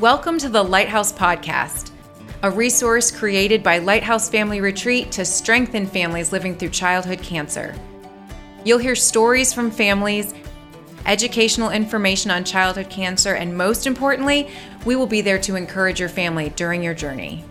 Welcome 0.00 0.36
to 0.40 0.50
the 0.50 0.62
Lighthouse 0.62 1.10
Podcast, 1.10 1.90
a 2.42 2.50
resource 2.50 3.10
created 3.10 3.62
by 3.62 3.78
Lighthouse 3.78 4.28
Family 4.28 4.60
Retreat 4.60 5.10
to 5.12 5.24
strengthen 5.24 5.86
families 5.86 6.32
living 6.32 6.54
through 6.54 6.68
childhood 6.68 7.22
cancer. 7.22 7.74
You'll 8.62 8.76
hear 8.76 8.94
stories 8.94 9.54
from 9.54 9.70
families, 9.70 10.34
educational 11.06 11.70
information 11.70 12.30
on 12.30 12.44
childhood 12.44 12.90
cancer, 12.90 13.36
and 13.36 13.56
most 13.56 13.86
importantly, 13.86 14.50
we 14.84 14.96
will 14.96 15.06
be 15.06 15.22
there 15.22 15.38
to 15.38 15.56
encourage 15.56 15.98
your 15.98 16.10
family 16.10 16.50
during 16.50 16.82
your 16.82 16.92
journey. 16.92 17.42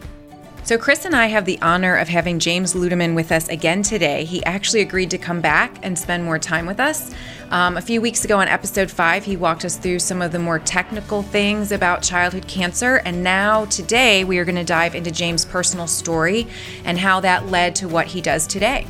So, 0.66 0.80
Chris 0.80 1.06
and 1.06 1.16
I 1.16 1.28
have 1.28 1.46
the 1.46 1.62
honor 1.62 1.96
of 1.96 2.08
having 2.08 2.40
James 2.40 2.74
Ludeman 2.74 3.14
with 3.14 3.32
us 3.32 3.48
again 3.50 3.84
today. 3.84 4.26
He 4.26 4.44
actually 4.46 4.82
agreed 4.82 5.12
to 5.12 5.20
come 5.20 5.40
back 5.40 5.78
and 5.84 5.98
spend 5.98 6.24
more 6.24 6.40
time 6.40 6.66
with 6.66 6.80
us. 6.80 7.14
Um, 7.52 7.78
a 7.78 7.82
few 7.82 8.02
weeks 8.02 8.26
ago 8.26 8.40
on 8.40 8.48
episode 8.48 8.90
five, 8.90 9.24
he 9.24 9.38
walked 9.38 9.64
us 9.64 9.78
through 9.78 10.00
some 10.00 10.24
of 10.24 10.32
the 10.32 10.40
more 10.40 10.58
technical 10.58 11.22
things 11.22 11.72
about 11.72 12.02
childhood 12.02 12.48
cancer. 12.48 12.96
And 13.06 13.24
now, 13.24 13.66
today, 13.66 14.24
we 14.24 14.40
are 14.40 14.44
going 14.44 14.56
to 14.56 14.64
dive 14.64 14.96
into 14.96 15.12
James' 15.12 15.46
personal 15.46 15.86
story 15.86 16.48
and 16.84 16.98
how 16.98 17.20
that 17.20 17.46
led 17.46 17.76
to 17.76 17.88
what 17.88 18.08
he 18.08 18.20
does 18.20 18.48
today. 18.48 18.88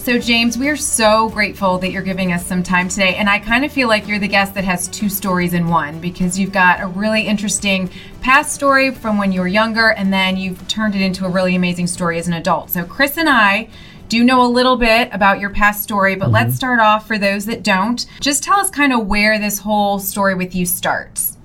So, 0.00 0.18
James, 0.18 0.56
we 0.56 0.70
are 0.70 0.78
so 0.78 1.28
grateful 1.28 1.76
that 1.76 1.90
you're 1.90 2.00
giving 2.00 2.32
us 2.32 2.46
some 2.46 2.62
time 2.62 2.88
today. 2.88 3.16
And 3.16 3.28
I 3.28 3.38
kind 3.38 3.66
of 3.66 3.70
feel 3.70 3.86
like 3.86 4.08
you're 4.08 4.18
the 4.18 4.28
guest 4.28 4.54
that 4.54 4.64
has 4.64 4.88
two 4.88 5.10
stories 5.10 5.52
in 5.52 5.68
one 5.68 6.00
because 6.00 6.38
you've 6.38 6.52
got 6.52 6.80
a 6.80 6.86
really 6.86 7.26
interesting 7.26 7.90
past 8.22 8.54
story 8.54 8.92
from 8.92 9.18
when 9.18 9.30
you 9.30 9.40
were 9.42 9.46
younger, 9.46 9.90
and 9.90 10.10
then 10.10 10.38
you've 10.38 10.66
turned 10.68 10.94
it 10.94 11.02
into 11.02 11.26
a 11.26 11.28
really 11.28 11.54
amazing 11.54 11.86
story 11.86 12.18
as 12.18 12.26
an 12.26 12.32
adult. 12.32 12.70
So, 12.70 12.82
Chris 12.82 13.18
and 13.18 13.28
I 13.28 13.68
do 14.08 14.24
know 14.24 14.42
a 14.42 14.48
little 14.48 14.78
bit 14.78 15.10
about 15.12 15.38
your 15.38 15.50
past 15.50 15.82
story, 15.82 16.16
but 16.16 16.24
mm-hmm. 16.24 16.34
let's 16.34 16.56
start 16.56 16.80
off 16.80 17.06
for 17.06 17.18
those 17.18 17.44
that 17.44 17.62
don't. 17.62 18.06
Just 18.20 18.42
tell 18.42 18.58
us 18.58 18.70
kind 18.70 18.94
of 18.94 19.06
where 19.06 19.38
this 19.38 19.58
whole 19.58 19.98
story 19.98 20.34
with 20.34 20.54
you 20.54 20.64
starts. 20.64 21.36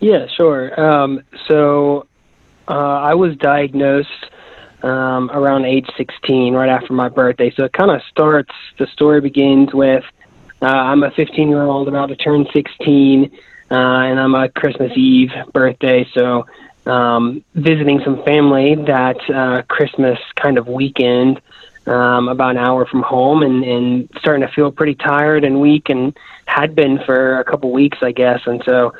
Yeah, 0.00 0.26
sure. 0.36 0.78
Um, 0.78 1.22
so, 1.46 2.06
uh, 2.68 2.74
I 2.74 3.14
was 3.14 3.34
diagnosed 3.38 4.26
um, 4.82 5.30
around 5.30 5.64
age 5.64 5.88
16, 5.96 6.54
right 6.54 6.68
after 6.68 6.92
my 6.92 7.08
birthday. 7.08 7.52
So 7.56 7.64
it 7.64 7.72
kind 7.72 7.90
of 7.90 8.00
starts, 8.10 8.52
the 8.78 8.86
story 8.86 9.20
begins 9.20 9.72
with 9.72 10.04
uh, 10.60 10.66
I'm 10.66 11.04
a 11.04 11.10
15 11.12 11.48
year 11.48 11.62
old 11.62 11.88
about 11.88 12.06
to 12.06 12.16
turn 12.16 12.46
16, 12.52 13.30
uh, 13.70 13.74
and 13.74 14.18
I'm 14.18 14.34
a 14.34 14.48
Christmas 14.48 14.92
Eve 14.96 15.30
birthday. 15.52 16.06
So 16.12 16.46
um, 16.86 17.44
visiting 17.54 18.00
some 18.04 18.24
family 18.24 18.74
that 18.74 19.18
uh, 19.30 19.62
Christmas 19.68 20.18
kind 20.36 20.58
of 20.58 20.66
weekend. 20.66 21.40
Um, 21.86 22.28
about 22.28 22.50
an 22.50 22.58
hour 22.58 22.84
from 22.84 23.00
home 23.00 23.42
and, 23.42 23.64
and 23.64 24.10
starting 24.18 24.46
to 24.46 24.52
feel 24.52 24.70
pretty 24.70 24.94
tired 24.94 25.42
and 25.42 25.58
weak 25.58 25.88
and 25.88 26.14
had 26.44 26.74
been 26.74 26.98
for 27.06 27.40
a 27.40 27.44
couple 27.44 27.72
weeks, 27.72 27.96
I 28.02 28.12
guess. 28.12 28.40
And 28.44 28.62
so 28.66 28.92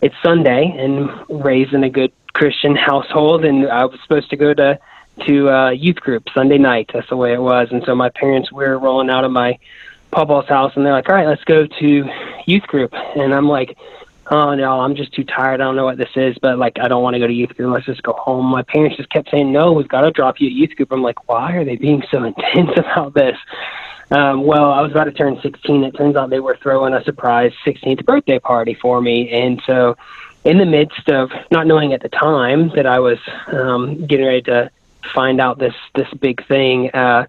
it's 0.00 0.14
Sunday 0.22 0.72
and 0.78 1.10
raised 1.28 1.72
in 1.72 1.82
a 1.82 1.90
good 1.90 2.12
Christian 2.34 2.76
household, 2.76 3.44
and 3.44 3.66
I 3.66 3.86
was 3.86 3.98
supposed 4.02 4.30
to 4.30 4.36
go 4.36 4.54
to 4.54 4.78
to 5.26 5.50
uh, 5.50 5.70
youth 5.70 5.96
group 5.96 6.24
Sunday 6.34 6.58
night. 6.58 6.90
That's 6.92 7.08
the 7.08 7.16
way 7.16 7.32
it 7.32 7.40
was. 7.40 7.68
And 7.70 7.82
so 7.84 7.94
my 7.94 8.10
parents 8.10 8.52
were 8.52 8.78
rolling 8.78 9.10
out 9.10 9.24
of 9.24 9.32
my 9.32 9.58
papa's 10.12 10.48
house, 10.48 10.72
and 10.76 10.84
they're 10.84 10.92
like, 10.92 11.08
"All 11.08 11.14
right, 11.14 11.26
let's 11.26 11.44
go 11.44 11.66
to 11.66 12.04
youth 12.46 12.62
group." 12.64 12.92
And 12.92 13.34
I'm 13.34 13.48
like, 13.48 13.76
"Oh 14.30 14.54
no, 14.54 14.80
I'm 14.80 14.94
just 14.94 15.12
too 15.12 15.24
tired. 15.24 15.60
I 15.60 15.64
don't 15.64 15.76
know 15.76 15.84
what 15.84 15.98
this 15.98 16.10
is, 16.16 16.36
but 16.40 16.58
like, 16.58 16.78
I 16.80 16.88
don't 16.88 17.02
want 17.02 17.14
to 17.14 17.20
go 17.20 17.26
to 17.26 17.32
youth 17.32 17.56
group. 17.56 17.72
Let's 17.72 17.86
just 17.86 18.02
go 18.02 18.12
home." 18.12 18.46
My 18.46 18.62
parents 18.62 18.96
just 18.96 19.10
kept 19.10 19.30
saying, 19.30 19.50
"No, 19.50 19.72
we've 19.72 19.88
got 19.88 20.02
to 20.02 20.10
drop 20.10 20.40
you 20.40 20.48
at 20.48 20.52
youth 20.52 20.76
group." 20.76 20.92
I'm 20.92 21.02
like, 21.02 21.28
"Why 21.28 21.52
are 21.52 21.64
they 21.64 21.76
being 21.76 22.02
so 22.10 22.22
intense 22.30 22.70
about 22.76 23.14
this?" 23.14 23.36
Um, 24.10 24.44
well, 24.44 24.70
I 24.70 24.82
was 24.82 24.92
about 24.92 25.04
to 25.04 25.12
turn 25.12 25.40
16. 25.42 25.82
It 25.82 25.96
turns 25.96 26.14
out 26.14 26.30
they 26.30 26.38
were 26.38 26.56
throwing 26.62 26.94
a 26.94 27.02
surprise 27.02 27.52
16th 27.66 28.04
birthday 28.04 28.38
party 28.38 28.74
for 28.74 29.00
me, 29.00 29.30
and 29.30 29.60
so 29.66 29.96
in 30.44 30.58
the 30.58 30.64
midst 30.64 31.08
of 31.08 31.32
not 31.50 31.66
knowing 31.66 31.92
at 31.92 32.02
the 32.02 32.08
time 32.08 32.70
that 32.76 32.86
I 32.86 33.00
was 33.00 33.18
um, 33.48 34.06
getting 34.06 34.26
ready 34.26 34.42
to 34.42 34.70
find 35.14 35.40
out 35.40 35.58
this 35.58 35.74
this 35.94 36.08
big 36.20 36.46
thing. 36.46 36.90
Uh, 36.92 37.26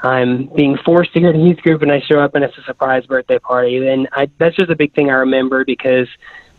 I'm 0.00 0.46
being 0.54 0.76
forced 0.84 1.12
to 1.14 1.20
go 1.20 1.32
to 1.32 1.38
youth 1.38 1.58
group, 1.58 1.82
and 1.82 1.90
I 1.90 2.00
show 2.00 2.20
up, 2.20 2.34
and 2.34 2.44
it's 2.44 2.56
a 2.58 2.62
surprise 2.62 3.06
birthday 3.06 3.38
party. 3.38 3.86
And 3.86 4.08
I, 4.12 4.28
that's 4.38 4.56
just 4.56 4.70
a 4.70 4.76
big 4.76 4.94
thing 4.94 5.10
I 5.10 5.14
remember 5.14 5.64
because 5.64 6.08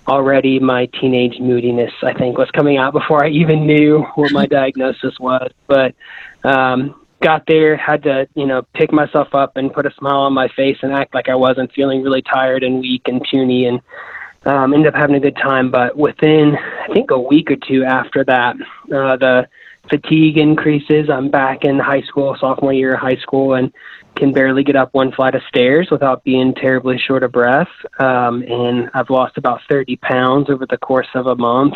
already 0.07 0.59
my 0.59 0.87
teenage 0.99 1.39
moodiness, 1.39 1.91
I 2.01 2.13
think, 2.13 2.37
was 2.37 2.49
coming 2.51 2.77
out 2.77 2.93
before 2.93 3.23
I 3.23 3.29
even 3.29 3.67
knew 3.67 4.03
what 4.15 4.31
my 4.31 4.45
diagnosis 4.47 5.19
was. 5.19 5.51
But 5.67 5.93
um, 6.43 6.99
got 7.21 7.43
there, 7.47 7.77
had 7.77 8.03
to, 8.03 8.27
you 8.35 8.45
know, 8.45 8.63
pick 8.73 8.91
myself 8.91 9.33
up 9.35 9.57
and 9.57 9.73
put 9.73 9.85
a 9.85 9.93
smile 9.97 10.21
on 10.21 10.33
my 10.33 10.47
face 10.55 10.77
and 10.81 10.93
act 10.93 11.13
like 11.13 11.29
I 11.29 11.35
wasn't 11.35 11.71
feeling 11.73 12.01
really 12.01 12.21
tired 12.21 12.63
and 12.63 12.79
weak 12.79 13.03
and 13.05 13.21
puny, 13.21 13.65
and 13.65 13.81
um, 14.45 14.73
ended 14.73 14.93
up 14.93 14.99
having 14.99 15.15
a 15.15 15.19
good 15.19 15.35
time. 15.35 15.69
But 15.69 15.95
within, 15.95 16.55
I 16.57 16.93
think, 16.93 17.11
a 17.11 17.19
week 17.19 17.51
or 17.51 17.55
two 17.55 17.83
after 17.83 18.23
that, 18.25 18.55
uh, 18.85 19.17
the 19.17 19.47
fatigue 19.89 20.37
increases. 20.37 21.09
I'm 21.09 21.29
back 21.29 21.63
in 21.63 21.79
high 21.79 22.01
school, 22.01 22.35
sophomore 22.39 22.73
year 22.73 22.95
of 22.95 22.99
high 22.99 23.17
school, 23.17 23.53
and 23.53 23.73
can 24.15 24.33
barely 24.33 24.63
get 24.63 24.75
up 24.75 24.93
one 24.93 25.11
flight 25.11 25.35
of 25.35 25.41
stairs 25.47 25.89
without 25.91 26.23
being 26.23 26.53
terribly 26.55 26.97
short 26.97 27.23
of 27.23 27.31
breath. 27.31 27.69
Um, 27.99 28.41
and 28.43 28.89
I've 28.93 29.09
lost 29.09 29.37
about 29.37 29.61
30 29.69 29.97
pounds 29.97 30.49
over 30.49 30.65
the 30.65 30.77
course 30.77 31.07
of 31.13 31.27
a 31.27 31.35
month, 31.35 31.75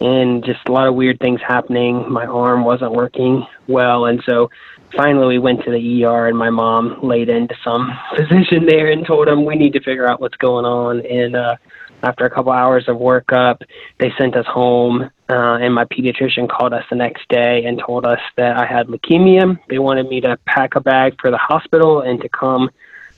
and 0.00 0.44
just 0.44 0.60
a 0.68 0.72
lot 0.72 0.88
of 0.88 0.94
weird 0.94 1.20
things 1.20 1.40
happening. 1.46 2.10
My 2.10 2.26
arm 2.26 2.64
wasn't 2.64 2.92
working 2.92 3.46
well, 3.66 4.06
and 4.06 4.22
so 4.24 4.50
finally 4.94 5.26
we 5.26 5.38
went 5.38 5.64
to 5.64 5.70
the 5.70 6.04
ER, 6.04 6.28
and 6.28 6.38
my 6.38 6.50
mom 6.50 6.98
laid 7.02 7.28
into 7.28 7.54
some 7.62 7.90
physician 8.16 8.66
there 8.66 8.90
and 8.90 9.06
told 9.06 9.28
him 9.28 9.44
we 9.44 9.56
need 9.56 9.74
to 9.74 9.82
figure 9.82 10.08
out 10.08 10.20
what's 10.20 10.36
going 10.36 10.64
on. 10.64 11.04
And 11.04 11.36
uh, 11.36 11.56
after 12.02 12.24
a 12.24 12.30
couple 12.30 12.52
hours 12.52 12.88
of 12.88 12.96
workup, 12.96 13.62
they 13.98 14.12
sent 14.18 14.36
us 14.36 14.46
home, 14.46 15.10
uh, 15.28 15.58
and 15.60 15.74
my 15.74 15.84
pediatrician 15.84 16.48
called 16.48 16.72
us 16.72 16.84
the 16.88 16.96
next 16.96 17.28
day 17.28 17.64
and 17.64 17.80
told 17.84 18.06
us 18.06 18.20
that 18.36 18.56
I 18.56 18.66
had 18.66 18.86
leukemia. 18.86 19.58
They 19.68 19.78
wanted 19.78 20.08
me 20.08 20.20
to 20.20 20.38
pack 20.46 20.76
a 20.76 20.80
bag 20.80 21.20
for 21.20 21.30
the 21.30 21.38
hospital 21.38 22.00
and 22.00 22.20
to 22.20 22.28
come 22.28 22.70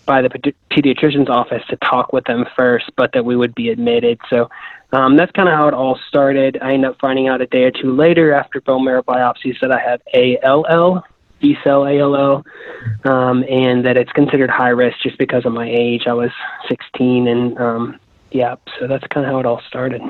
by 0.06 0.22
the 0.22 0.30
pediatrician's 0.70 1.28
office 1.28 1.62
to 1.68 1.76
talk 1.76 2.14
with 2.14 2.24
them 2.24 2.46
first, 2.56 2.90
but 2.96 3.12
that 3.12 3.26
we 3.26 3.36
would 3.36 3.54
be 3.54 3.68
admitted. 3.68 4.18
So 4.30 4.48
um, 4.92 5.16
that's 5.16 5.30
kind 5.32 5.50
of 5.50 5.54
how 5.54 5.68
it 5.68 5.74
all 5.74 5.98
started. 6.08 6.58
I 6.62 6.72
ended 6.72 6.90
up 6.90 6.96
finding 6.98 7.28
out 7.28 7.42
a 7.42 7.46
day 7.46 7.64
or 7.64 7.70
two 7.70 7.94
later 7.94 8.32
after 8.32 8.62
bone 8.62 8.86
marrow 8.86 9.02
biopsies 9.02 9.60
that 9.60 9.70
I 9.70 9.78
had 9.78 10.00
ALL, 10.14 11.04
B 11.40 11.58
cell 11.62 11.86
ALL, 11.86 12.42
um, 13.04 13.44
and 13.50 13.84
that 13.84 13.98
it's 13.98 14.10
considered 14.12 14.48
high 14.48 14.70
risk 14.70 14.96
just 15.02 15.18
because 15.18 15.44
of 15.44 15.52
my 15.52 15.68
age. 15.68 16.06
I 16.06 16.14
was 16.14 16.30
16 16.68 17.28
and 17.28 17.58
um, 17.58 18.00
yeah, 18.30 18.56
so 18.80 18.86
that's 18.86 19.06
kind 19.08 19.26
of 19.26 19.32
how 19.32 19.40
it 19.40 19.46
all 19.46 19.60
started. 19.68 20.00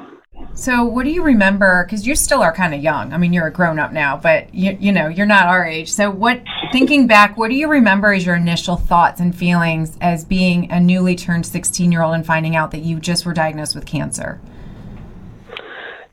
So, 0.55 0.85
what 0.85 1.05
do 1.05 1.11
you 1.11 1.23
remember? 1.23 1.85
Because 1.85 2.07
you 2.07 2.17
still 2.17 2.43
are 2.43 2.53
kind 2.53 2.75
of 2.75 2.83
young. 2.83 3.13
I 3.13 3.19
mean, 3.19 3.33
you're 3.33 3.47
a 3.47 3.53
grown 3.53 3.79
up 3.79 3.93
now, 3.93 4.17
but 4.17 4.53
you, 4.53 4.77
you 4.81 4.91
know, 4.91 5.07
you're 5.07 5.27
not 5.27 5.47
our 5.47 5.65
age. 5.65 5.93
So, 5.93 6.11
what, 6.11 6.43
thinking 6.73 7.07
back, 7.07 7.37
what 7.37 7.49
do 7.49 7.55
you 7.55 7.69
remember 7.69 8.13
as 8.13 8.27
your 8.27 8.35
initial 8.35 8.77
thoughts 8.77 9.21
and 9.21 9.35
feelings 9.35 9.97
as 10.01 10.25
being 10.25 10.71
a 10.73 10.81
newly 10.81 11.15
turned 11.15 11.47
16 11.47 11.93
year 11.93 12.03
old 12.03 12.15
and 12.17 12.27
finding 12.27 12.57
out 12.57 12.73
that 12.73 12.81
you 12.81 12.99
just 12.99 13.25
were 13.25 13.35
diagnosed 13.35 13.77
with 13.77 13.87
cancer? 13.87 14.41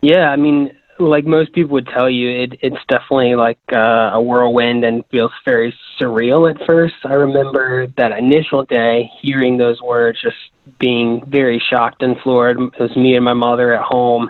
Yeah, 0.02 0.30
I 0.30 0.36
mean, 0.36 0.78
like 1.00 1.26
most 1.26 1.54
people 1.54 1.74
would 1.74 1.88
tell 1.88 2.10
you, 2.10 2.30
it, 2.30 2.60
it's 2.62 2.84
definitely 2.88 3.36
like 3.36 3.60
uh, 3.72 4.12
a 4.14 4.22
whirlwind 4.22 4.84
and 4.84 5.04
feels 5.12 5.32
very 5.44 5.74
surreal 6.00 6.50
at 6.50 6.66
first. 6.66 6.96
I 7.04 7.14
remember 7.14 7.88
that 7.98 8.18
initial 8.18 8.64
day 8.64 9.10
hearing 9.22 9.58
those 9.58 9.82
words, 9.82 10.22
just 10.22 10.38
being 10.80 11.24
very 11.28 11.62
shocked 11.70 12.02
and 12.02 12.18
floored. 12.22 12.60
It 12.60 12.80
was 12.80 12.96
me 12.96 13.16
and 13.16 13.26
my 13.26 13.34
mother 13.34 13.74
at 13.74 13.84
home 13.84 14.30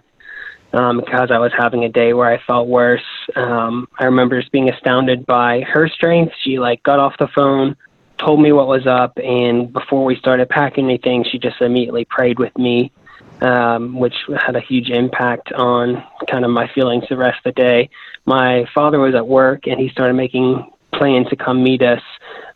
um, 0.73 0.99
because 0.99 1.29
I 1.31 1.37
was 1.37 1.51
having 1.57 1.83
a 1.85 1.89
day 1.89 2.13
where 2.13 2.31
I 2.31 2.41
felt 2.45 2.67
worse. 2.67 3.05
Um, 3.35 3.87
I 3.99 4.05
remember 4.05 4.39
just 4.39 4.51
being 4.51 4.69
astounded 4.69 5.25
by 5.25 5.61
her 5.61 5.87
strength. 5.87 6.33
She 6.43 6.59
like 6.59 6.81
got 6.83 6.99
off 6.99 7.13
the 7.19 7.29
phone, 7.35 7.75
told 8.17 8.41
me 8.41 8.51
what 8.51 8.67
was 8.67 8.87
up, 8.87 9.17
and 9.17 9.71
before 9.71 10.03
we 10.03 10.15
started 10.15 10.49
packing 10.49 10.85
anything, 10.85 11.25
she 11.31 11.37
just 11.37 11.61
immediately 11.61 12.05
prayed 12.05 12.39
with 12.39 12.57
me 12.57 12.91
um, 13.41 13.97
which 13.97 14.15
had 14.37 14.55
a 14.55 14.61
huge 14.61 14.89
impact 14.89 15.51
on 15.53 16.03
kind 16.29 16.45
of 16.45 16.51
my 16.51 16.67
feelings 16.73 17.05
the 17.09 17.17
rest 17.17 17.37
of 17.45 17.53
the 17.55 17.61
day. 17.61 17.89
My 18.25 18.65
father 18.73 18.99
was 18.99 19.15
at 19.15 19.27
work 19.27 19.67
and 19.67 19.79
he 19.79 19.89
started 19.89 20.13
making 20.13 20.71
plans 20.93 21.27
to 21.29 21.35
come 21.35 21.63
meet 21.63 21.81
us, 21.81 22.01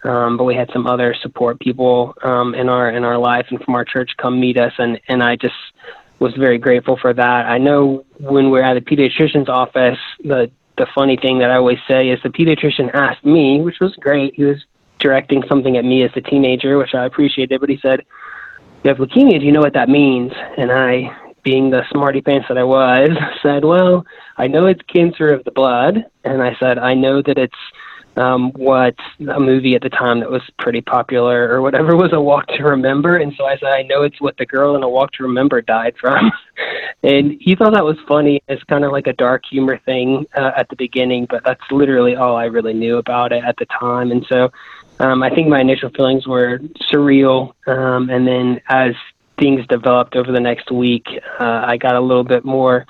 um, 0.04 0.38
but 0.38 0.46
we 0.46 0.56
had 0.56 0.70
some 0.72 0.88
other 0.88 1.14
support 1.22 1.60
people 1.60 2.16
um, 2.24 2.56
in 2.56 2.70
our 2.70 2.90
in 2.90 3.04
our 3.04 3.18
life 3.18 3.48
and 3.50 3.62
from 3.62 3.76
our 3.76 3.86
church 3.86 4.12
come 4.18 4.40
meet 4.40 4.58
us, 4.58 4.74
and 4.78 5.00
and 5.08 5.22
I 5.22 5.36
just 5.36 5.56
was 6.20 6.34
very 6.36 6.58
grateful 6.58 6.98
for 6.98 7.14
that. 7.14 7.46
I 7.46 7.58
know 7.58 8.06
when 8.18 8.50
we're 8.50 8.64
at 8.64 8.74
the 8.74 8.82
pediatrician's 8.82 9.50
office, 9.50 10.00
the 10.24 10.52
the 10.78 10.88
funny 10.96 11.18
thing 11.18 11.40
that 11.40 11.52
I 11.52 11.58
always 11.58 11.80
say 11.88 12.10
is 12.10 12.20
the 12.24 12.30
pediatrician 12.30 12.94
asked 12.94 13.26
me, 13.26 13.62
which 13.62 13.80
was 13.82 13.94
great. 13.98 14.36
He 14.36 14.46
was 14.46 14.64
directing 15.00 15.44
something 15.48 15.78
at 15.78 15.84
me 15.84 16.04
as 16.04 16.12
a 16.16 16.22
teenager, 16.22 16.78
which 16.78 16.94
I 16.94 17.06
appreciated, 17.06 17.60
but 17.60 17.70
he 17.70 17.80
said, 17.82 18.06
you 18.84 18.90
have 18.90 18.98
leukemia, 18.98 19.40
do 19.40 19.46
you 19.46 19.52
know 19.52 19.62
what 19.62 19.74
that 19.74 19.90
means? 19.90 20.32
And 20.58 20.72
I, 20.72 21.10
being 21.44 21.70
the 21.70 21.84
smarty 21.92 22.22
pants 22.22 22.48
that 22.48 22.58
I 22.58 22.64
was, 22.64 23.10
said, 23.42 23.66
well, 23.66 24.06
I 24.38 24.48
know 24.48 24.68
it's 24.68 24.82
cancer 24.84 25.30
of 25.34 25.44
the 25.44 25.52
blood. 25.52 26.06
And 26.24 26.42
I 26.42 26.56
said, 26.60 26.78
I 26.78 26.94
know 26.94 27.22
that 27.22 27.38
it's 27.38 27.54
um, 28.20 28.52
what 28.52 28.96
a 29.20 29.40
movie 29.40 29.76
at 29.76 29.82
the 29.82 29.90
time 29.90 30.20
that 30.20 30.30
was 30.30 30.42
pretty 30.60 30.82
popular 30.82 31.50
or 31.50 31.62
whatever 31.62 31.96
was 31.98 32.12
A 32.14 32.22
Walk 32.22 32.48
to 32.48 32.64
Remember. 32.64 33.18
And 33.18 33.34
so 33.38 33.46
I 33.46 33.58
said, 33.58 33.70
I 33.70 33.84
know 33.84 34.04
it's 34.04 34.20
what 34.20 34.38
the 34.38 34.46
girl 34.46 34.76
in 34.76 34.84
A 34.84 34.90
Walk 34.90 35.12
to 35.14 35.24
Remember 35.24 35.62
died 35.62 35.96
from. 36.00 36.32
and 37.04 37.38
he 37.40 37.56
thought 37.56 37.74
that 37.74 37.86
was 37.86 37.98
funny. 38.08 38.42
It's 38.48 38.64
kind 38.64 38.84
of 38.84 38.92
like 38.92 39.08
a 39.08 39.14
dark 39.14 39.44
humor 39.50 39.80
thing 39.86 40.26
uh, 40.36 40.52
at 40.58 40.70
the 40.70 40.76
beginning, 40.76 41.28
but 41.30 41.44
that's 41.44 41.62
literally 41.72 42.16
all 42.16 42.36
I 42.36 42.46
really 42.46 42.74
knew 42.74 42.98
about 42.98 43.32
it 43.32 43.44
at 43.44 43.58
the 43.58 43.66
time. 43.66 44.12
And 44.12 44.26
so 44.28 44.52
um, 45.00 45.24
I 45.24 45.30
think 45.30 45.48
my 45.48 45.62
initial 45.62 45.90
feelings 45.90 46.28
were 46.28 46.60
surreal. 46.92 47.54
Um, 47.68 48.10
and 48.10 48.28
then 48.28 48.62
as 48.68 48.94
things 49.38 49.66
developed 49.68 50.16
over 50.16 50.32
the 50.32 50.40
next 50.40 50.72
week, 50.72 51.08
uh, 51.40 51.64
I 51.66 51.78
got 51.78 51.96
a 51.96 52.02
little 52.02 52.24
bit 52.24 52.44
more 52.44 52.86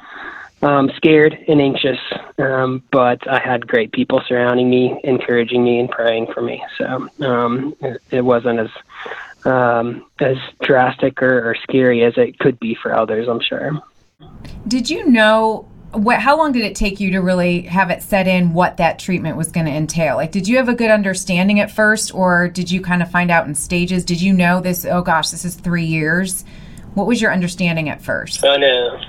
um, 0.62 0.92
scared 0.96 1.38
and 1.48 1.62
anxious. 1.62 2.00
Um, 2.38 2.84
but 2.92 3.28
I 3.30 3.40
had 3.40 3.68
great 3.68 3.92
people 3.92 4.22
surrounding 4.28 4.70
me, 4.70 5.00
encouraging 5.04 5.64
me, 5.64 5.80
and 5.80 5.90
praying 5.90 6.34
for 6.34 6.42
me. 6.42 6.64
So 6.78 7.10
um, 7.22 7.76
it, 7.82 8.02
it 8.12 8.22
wasn't 8.22 8.60
as 8.60 8.70
um, 9.46 10.06
as 10.20 10.38
drastic 10.62 11.22
or, 11.22 11.52
or 11.52 11.56
scary 11.64 12.04
as 12.04 12.14
it 12.18 12.40
could 12.40 12.60
be 12.60 12.76
for 12.76 12.94
others. 12.94 13.28
I'm 13.28 13.40
sure. 13.40 13.82
Did 14.68 14.90
you 14.90 15.06
know 15.06 15.70
what 15.92 16.20
how 16.20 16.38
long 16.38 16.52
did 16.52 16.64
it 16.64 16.76
take 16.76 17.00
you 17.00 17.12
to 17.12 17.20
really 17.20 17.62
have 17.62 17.90
it 17.90 18.04
set 18.04 18.28
in 18.28 18.54
what 18.54 18.78
that 18.78 19.00
treatment 19.00 19.38
was 19.38 19.52
going 19.52 19.66
to 19.66 19.72
entail? 19.72 20.16
Like 20.16 20.32
did 20.32 20.48
you 20.48 20.58
have 20.58 20.70
a 20.70 20.76
good 20.76 20.92
understanding 20.92 21.60
at 21.60 21.72
first 21.72 22.14
or 22.14 22.48
did 22.48 22.70
you 22.70 22.82
kind 22.82 23.02
of 23.02 23.10
find 23.10 23.32
out 23.32 23.48
in 23.48 23.56
stages? 23.56 24.06
Did 24.06 24.22
you 24.22 24.34
know 24.34 24.62
this 24.62 24.86
oh 24.86 25.02
gosh 25.02 25.30
this 25.30 25.46
is 25.46 25.56
three 25.56 25.86
years? 25.86 26.46
What 26.94 27.08
was 27.08 27.22
your 27.22 27.34
understanding 27.34 27.90
at 27.90 28.02
first? 28.02 28.44
Oh 28.44 28.56
no 28.56 29.02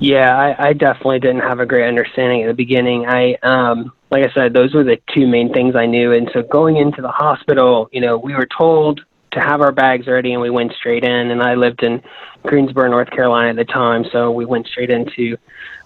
yeah 0.00 0.36
I, 0.36 0.68
I 0.68 0.72
definitely 0.72 1.20
didn't 1.20 1.42
have 1.42 1.60
a 1.60 1.66
great 1.66 1.86
understanding 1.86 2.42
at 2.42 2.48
the 2.48 2.54
beginning. 2.54 3.06
I 3.06 3.34
um 3.42 3.92
like 4.10 4.28
i 4.28 4.32
said 4.34 4.52
those 4.52 4.74
were 4.74 4.84
the 4.84 4.98
two 5.14 5.28
main 5.28 5.52
things 5.52 5.76
i 5.76 5.86
knew. 5.86 6.12
And 6.12 6.28
so 6.32 6.42
going 6.42 6.76
into 6.76 7.00
the 7.00 7.10
hospital 7.10 7.88
you 7.92 8.00
know 8.00 8.18
we 8.18 8.34
were 8.34 8.48
told 8.58 9.02
to 9.34 9.40
have 9.40 9.60
our 9.60 9.72
bags 9.72 10.06
ready 10.06 10.32
and 10.32 10.42
we 10.42 10.50
went 10.50 10.72
straight 10.72 11.04
in. 11.04 11.30
And 11.30 11.42
I 11.42 11.54
lived 11.54 11.82
in 11.82 12.02
Greensboro, 12.42 12.88
North 12.90 13.10
Carolina 13.10 13.50
at 13.50 13.56
the 13.56 13.64
time, 13.64 14.04
so 14.12 14.30
we 14.30 14.44
went 14.44 14.66
straight 14.66 14.90
into 14.90 15.36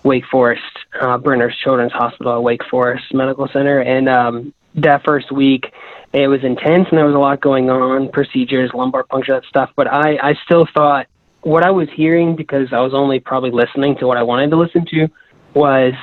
Wake 0.04 0.24
Forest, 0.30 0.62
uh, 1.00 1.18
Brenner's 1.18 1.56
Children's 1.62 1.92
Hospital 1.92 2.42
Wake 2.42 2.64
Forest 2.70 3.12
Medical 3.12 3.48
Center. 3.48 3.80
And 3.80 4.08
um 4.08 4.54
that 4.74 5.02
first 5.04 5.32
week 5.32 5.72
it 6.12 6.28
was 6.28 6.44
intense 6.44 6.86
and 6.90 6.98
there 6.98 7.06
was 7.06 7.14
a 7.14 7.18
lot 7.18 7.40
going 7.40 7.68
on, 7.68 8.10
procedures, 8.10 8.70
lumbar 8.72 9.04
puncture, 9.04 9.34
that 9.34 9.44
stuff, 9.48 9.70
but 9.76 9.86
I 9.86 10.18
I 10.22 10.34
still 10.44 10.66
thought 10.74 11.06
what 11.42 11.64
I 11.64 11.70
was 11.70 11.88
hearing 11.94 12.36
because 12.36 12.72
I 12.72 12.80
was 12.80 12.94
only 12.94 13.20
probably 13.20 13.50
listening 13.50 13.96
to 13.98 14.06
what 14.06 14.16
I 14.16 14.22
wanted 14.22 14.50
to 14.50 14.56
listen 14.56 14.84
to 14.86 15.08
was 15.54 15.94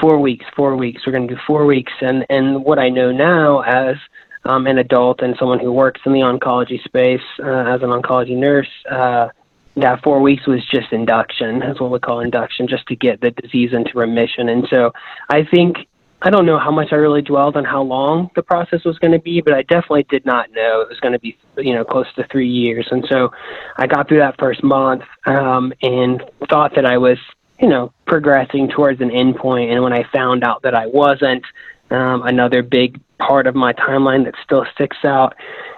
four 0.00 0.18
weeks, 0.18 0.44
four 0.56 0.76
weeks. 0.76 1.02
We're 1.06 1.12
going 1.12 1.28
to 1.28 1.34
do 1.34 1.40
four 1.46 1.66
weeks, 1.66 1.92
and 2.00 2.24
and 2.28 2.64
what 2.64 2.78
I 2.78 2.88
know 2.88 3.12
now 3.12 3.60
as 3.60 3.96
um, 4.44 4.66
an 4.66 4.78
adult 4.78 5.20
and 5.22 5.36
someone 5.38 5.60
who 5.60 5.72
works 5.72 6.00
in 6.06 6.12
the 6.12 6.20
oncology 6.20 6.82
space 6.84 7.20
uh, 7.40 7.74
as 7.74 7.82
an 7.82 7.90
oncology 7.90 8.36
nurse, 8.36 8.68
uh, 8.90 9.28
that 9.76 10.02
four 10.02 10.20
weeks 10.20 10.46
was 10.46 10.64
just 10.66 10.92
induction, 10.92 11.62
is 11.62 11.80
what 11.80 11.90
we 11.90 11.98
call 11.98 12.20
induction, 12.20 12.66
just 12.66 12.86
to 12.86 12.96
get 12.96 13.20
the 13.20 13.30
disease 13.30 13.72
into 13.72 13.96
remission. 13.96 14.48
And 14.48 14.66
so 14.68 14.92
I 15.28 15.44
think, 15.44 15.76
I 16.22 16.28
don't 16.30 16.44
know 16.44 16.58
how 16.58 16.70
much 16.70 16.88
I 16.92 16.96
really 16.96 17.22
dwelled 17.22 17.56
on 17.56 17.64
how 17.64 17.82
long 17.82 18.30
the 18.34 18.42
process 18.42 18.84
was 18.84 18.98
going 18.98 19.12
to 19.12 19.20
be, 19.20 19.40
but 19.40 19.54
I 19.54 19.62
definitely 19.62 20.06
did 20.10 20.26
not 20.26 20.50
know 20.52 20.80
it 20.82 20.88
was 20.88 20.98
going 21.00 21.12
to 21.12 21.18
be, 21.18 21.38
you 21.56 21.74
know, 21.74 21.84
close 21.84 22.06
to 22.16 22.26
three 22.30 22.48
years. 22.48 22.88
And 22.90 23.06
so 23.08 23.30
I 23.76 23.86
got 23.86 24.08
through 24.08 24.18
that 24.18 24.38
first 24.38 24.62
month 24.62 25.02
um, 25.24 25.72
and 25.82 26.22
thought 26.48 26.74
that 26.74 26.84
I 26.84 26.98
was, 26.98 27.18
you 27.60 27.68
know, 27.68 27.92
progressing 28.06 28.68
towards 28.68 29.00
an 29.00 29.10
endpoint. 29.10 29.72
And 29.72 29.82
when 29.82 29.92
I 29.92 30.04
found 30.12 30.44
out 30.44 30.62
that 30.62 30.74
I 30.74 30.86
wasn't, 30.86 31.44
um, 31.90 32.22
another 32.22 32.62
big 32.62 33.00
part 33.18 33.46
of 33.46 33.54
my 33.54 33.72
timeline 33.72 34.24
that 34.24 34.34
still 34.42 34.64
sticks 34.74 34.98
out 35.04 35.34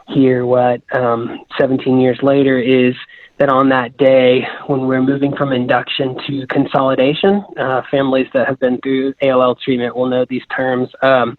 here, 0.09 0.45
what 0.45 0.83
um, 0.95 1.45
17 1.59 2.01
years 2.01 2.19
later, 2.23 2.59
is 2.59 2.95
that 3.39 3.49
on 3.49 3.71
that 3.71 3.97
day 3.97 4.47
when 4.67 4.87
we're 4.87 5.03
moving 5.03 5.35
from 5.37 5.53
induction 5.53 6.17
to 6.27 6.47
consolidation, 6.47 7.45
uh, 7.57 7.83
families 7.91 8.29
that 8.35 8.47
have 8.47 8.59
been 8.61 8.79
through 8.81 9.15
ALL 9.23 9.55
treatment 9.57 9.97
will 9.97 10.07
know 10.07 10.25
these 10.29 10.45
terms. 10.55 10.91
Um, 11.03 11.39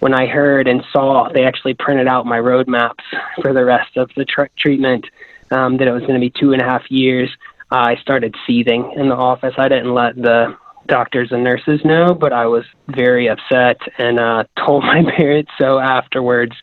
when 0.00 0.14
I 0.14 0.26
heard 0.26 0.68
and 0.68 0.84
saw 0.92 1.28
they 1.32 1.44
actually 1.44 1.74
printed 1.74 2.06
out 2.06 2.24
my 2.24 2.38
roadmaps 2.38 3.02
for 3.42 3.52
the 3.52 3.64
rest 3.64 3.96
of 3.96 4.10
the 4.16 4.24
tr- 4.24 4.44
treatment, 4.56 5.06
um, 5.50 5.76
that 5.78 5.88
it 5.88 5.92
was 5.92 6.02
going 6.02 6.14
to 6.14 6.20
be 6.20 6.30
two 6.30 6.52
and 6.52 6.62
a 6.62 6.64
half 6.64 6.90
years, 6.90 7.30
I 7.70 7.96
started 7.96 8.34
seething 8.46 8.92
in 8.96 9.08
the 9.08 9.14
office. 9.14 9.54
I 9.58 9.68
didn't 9.68 9.92
let 9.92 10.16
the 10.16 10.56
doctors 10.88 11.30
and 11.30 11.44
nurses 11.44 11.80
know, 11.84 12.14
but 12.14 12.32
I 12.32 12.46
was 12.46 12.64
very 12.88 13.28
upset 13.28 13.78
and 13.98 14.18
uh, 14.18 14.44
told 14.66 14.84
my 14.84 15.02
parents 15.16 15.52
so 15.58 15.78
afterwards. 15.78 16.56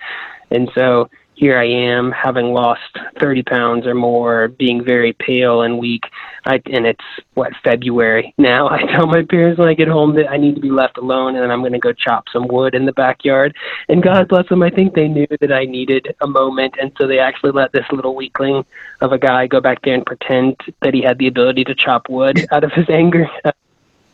And 0.51 0.69
so 0.75 1.09
here 1.35 1.57
I 1.57 1.65
am, 1.65 2.11
having 2.11 2.53
lost 2.53 2.97
30 3.19 3.43
pounds 3.43 3.85
or 3.85 3.93
more, 3.93 4.47
being 4.47 4.83
very 4.83 5.13
pale 5.13 5.61
and 5.61 5.77
weak. 5.77 6.03
I, 6.45 6.61
and 6.71 6.85
it's 6.85 7.03
what 7.33 7.51
February 7.63 8.33
now. 8.37 8.69
I 8.69 8.83
tell 8.83 9.05
my 9.05 9.23
parents 9.23 9.59
when 9.59 9.67
I 9.67 9.73
get 9.73 9.87
home 9.87 10.15
that 10.15 10.29
I 10.29 10.37
need 10.37 10.55
to 10.55 10.61
be 10.61 10.71
left 10.71 10.97
alone, 10.97 11.35
and 11.35 11.43
then 11.43 11.51
I'm 11.51 11.59
going 11.59 11.73
to 11.73 11.79
go 11.79 11.91
chop 11.91 12.25
some 12.31 12.47
wood 12.47 12.73
in 12.73 12.85
the 12.85 12.93
backyard. 12.93 13.55
And 13.89 14.01
God 14.01 14.29
bless 14.29 14.47
them, 14.47 14.63
I 14.63 14.69
think 14.69 14.93
they 14.93 15.07
knew 15.07 15.27
that 15.41 15.51
I 15.51 15.65
needed 15.65 16.15
a 16.21 16.27
moment, 16.27 16.75
and 16.79 16.91
so 16.97 17.05
they 17.05 17.19
actually 17.19 17.51
let 17.51 17.73
this 17.73 17.85
little 17.91 18.15
weakling 18.15 18.65
of 19.01 19.11
a 19.11 19.19
guy 19.19 19.47
go 19.47 19.59
back 19.59 19.81
there 19.83 19.93
and 19.93 20.05
pretend 20.05 20.55
that 20.81 20.93
he 20.93 21.01
had 21.01 21.17
the 21.17 21.27
ability 21.27 21.65
to 21.65 21.75
chop 21.75 22.09
wood 22.09 22.47
out 22.51 22.63
of 22.63 22.71
his 22.71 22.89
anger. 22.89 23.27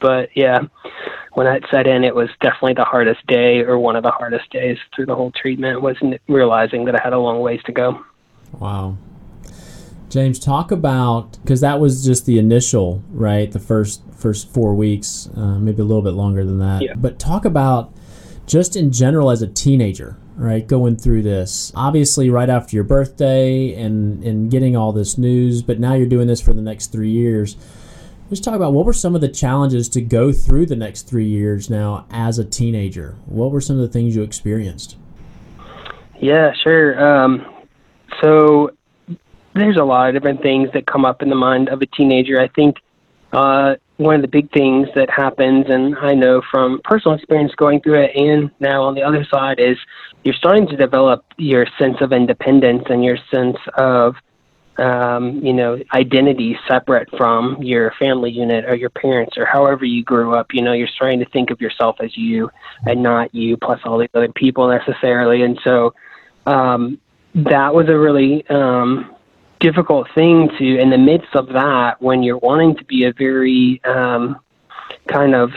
But 0.02 0.30
yeah, 0.36 0.62
when 1.34 1.46
that 1.46 1.62
set 1.72 1.88
in, 1.88 2.04
it 2.04 2.16
was 2.16 2.30
definitely 2.42 2.74
the 2.74 2.84
hardest 2.84 3.26
day 3.28 3.60
or 3.60 3.80
one 3.80 3.96
of 3.96 4.04
the 4.04 4.12
hardest 4.12 4.50
days 4.50 4.78
through 4.94 5.06
the 5.06 5.16
whole 5.16 5.32
treatment 5.32 5.82
was 5.82 5.96
realizing 6.28 6.86
that 6.86 6.96
I 6.96 7.02
had 7.02 7.14
a 7.14 7.20
long 7.20 7.40
ways 7.40 7.62
to 7.66 7.72
go. 7.72 8.04
Wow. 8.60 8.98
James, 10.10 10.40
talk 10.40 10.72
about 10.72 11.38
because 11.42 11.62
that 11.62 11.80
was 11.80 12.04
just 12.04 12.26
the 12.26 12.38
initial, 12.38 13.02
right? 13.12 13.50
The 13.50 13.60
first 13.60 14.02
first 14.14 14.54
four 14.54 14.76
weeks, 14.76 15.30
uh, 15.38 15.58
maybe 15.58 15.82
a 15.82 15.86
little 15.86 16.02
bit 16.02 16.14
longer 16.14 16.44
than 16.44 16.60
that. 16.60 16.82
Yeah. 16.82 16.96
But 16.96 17.18
talk 17.18 17.46
about 17.46 17.94
just 18.46 18.76
in 18.76 18.92
general 18.92 19.32
as 19.32 19.42
a 19.42 19.48
teenager, 19.48 20.18
right? 20.36 20.68
Going 20.68 20.98
through 20.98 21.22
this, 21.22 21.72
obviously 21.76 22.30
right 22.30 22.50
after 22.50 22.76
your 22.76 22.84
birthday 22.84 23.74
and 23.74 24.22
and 24.26 24.52
getting 24.52 24.76
all 24.76 24.92
this 24.92 25.18
news, 25.18 25.62
but 25.62 25.80
now 25.80 25.94
you're 25.94 26.08
doing 26.08 26.28
this 26.28 26.42
for 26.42 26.52
the 26.52 26.62
next 26.62 26.92
three 26.92 27.12
years 27.12 27.56
Let's 28.32 28.40
talk 28.40 28.56
about 28.56 28.72
what 28.72 28.86
were 28.86 28.94
some 28.94 29.14
of 29.14 29.20
the 29.20 29.28
challenges 29.28 29.90
to 29.90 30.00
go 30.00 30.32
through 30.32 30.68
the 30.68 30.76
next 30.78 31.02
three 31.02 31.28
years 31.28 31.70
now 31.70 32.06
as 32.10 32.40
a 32.40 32.46
teenager. 32.46 33.18
What 33.26 33.52
were 33.52 33.60
some 33.60 33.76
of 33.76 33.82
the 33.82 33.90
things 33.90 34.16
you 34.16 34.24
experienced? 34.24 34.96
Yeah, 36.18 36.54
sure. 36.64 36.98
Um, 37.06 37.46
so 38.22 38.72
there's 39.54 39.76
a 39.76 39.84
lot 39.84 40.08
of 40.08 40.16
different 40.16 40.42
things 40.42 40.70
that 40.74 40.88
come 40.88 41.04
up 41.04 41.22
in 41.22 41.28
the 41.28 41.36
mind 41.36 41.68
of 41.68 41.82
a 41.82 41.86
teenager. 41.88 42.40
I 42.40 42.48
think 42.48 42.78
uh, 43.34 43.76
one 43.98 44.16
of 44.16 44.22
the 44.22 44.30
big 44.30 44.50
things 44.54 44.88
that 44.96 45.10
happens, 45.10 45.66
and 45.68 45.98
I 45.98 46.14
know 46.14 46.42
from 46.50 46.80
personal 46.86 47.18
experience 47.18 47.54
going 47.56 47.82
through 47.82 48.02
it, 48.02 48.12
and 48.16 48.50
now 48.62 48.84
on 48.84 48.96
the 48.96 49.04
other 49.04 49.26
side, 49.30 49.60
is 49.60 49.76
you're 50.24 50.36
starting 50.36 50.68
to 50.68 50.78
develop 50.78 51.26
your 51.38 51.68
sense 51.78 51.98
of 52.00 52.14
independence 52.14 52.86
and 52.90 53.04
your 53.04 53.18
sense 53.30 53.58
of 53.74 54.16
um, 54.82 55.46
you 55.46 55.54
know, 55.54 55.80
identity 55.94 56.58
separate 56.68 57.08
from 57.16 57.62
your 57.62 57.94
family 58.00 58.32
unit 58.32 58.66
or 58.66 58.76
your 58.76 58.90
parents 58.90 59.38
or 59.38 59.46
however 59.46 59.86
you 59.86 60.04
grew 60.04 60.34
up. 60.34 60.48
You 60.54 60.64
know, 60.64 60.74
you're 60.74 60.88
starting 60.88 61.20
to 61.20 61.26
think 61.26 61.52
of 61.52 61.62
yourself 61.62 61.98
as 62.00 62.18
you 62.18 62.50
and 62.88 63.04
not 63.04 63.36
you 63.36 63.58
plus 63.58 63.80
all 63.86 64.00
these 64.00 64.10
other 64.16 64.32
people 64.32 64.68
necessarily. 64.68 65.44
And 65.44 65.60
so 65.64 65.94
um, 66.48 67.00
that 67.36 67.76
was 67.76 67.90
a 67.90 67.98
really 67.98 68.48
um, 68.48 69.16
difficult 69.60 70.08
thing 70.16 70.50
to, 70.58 70.80
in 70.80 70.90
the 70.90 70.98
midst 70.98 71.36
of 71.36 71.50
that, 71.50 72.02
when 72.02 72.24
you're 72.24 72.40
wanting 72.40 72.76
to 72.78 72.84
be 72.86 73.04
a 73.04 73.14
very 73.14 73.80
um, 73.86 74.40
kind 75.08 75.36
of 75.36 75.52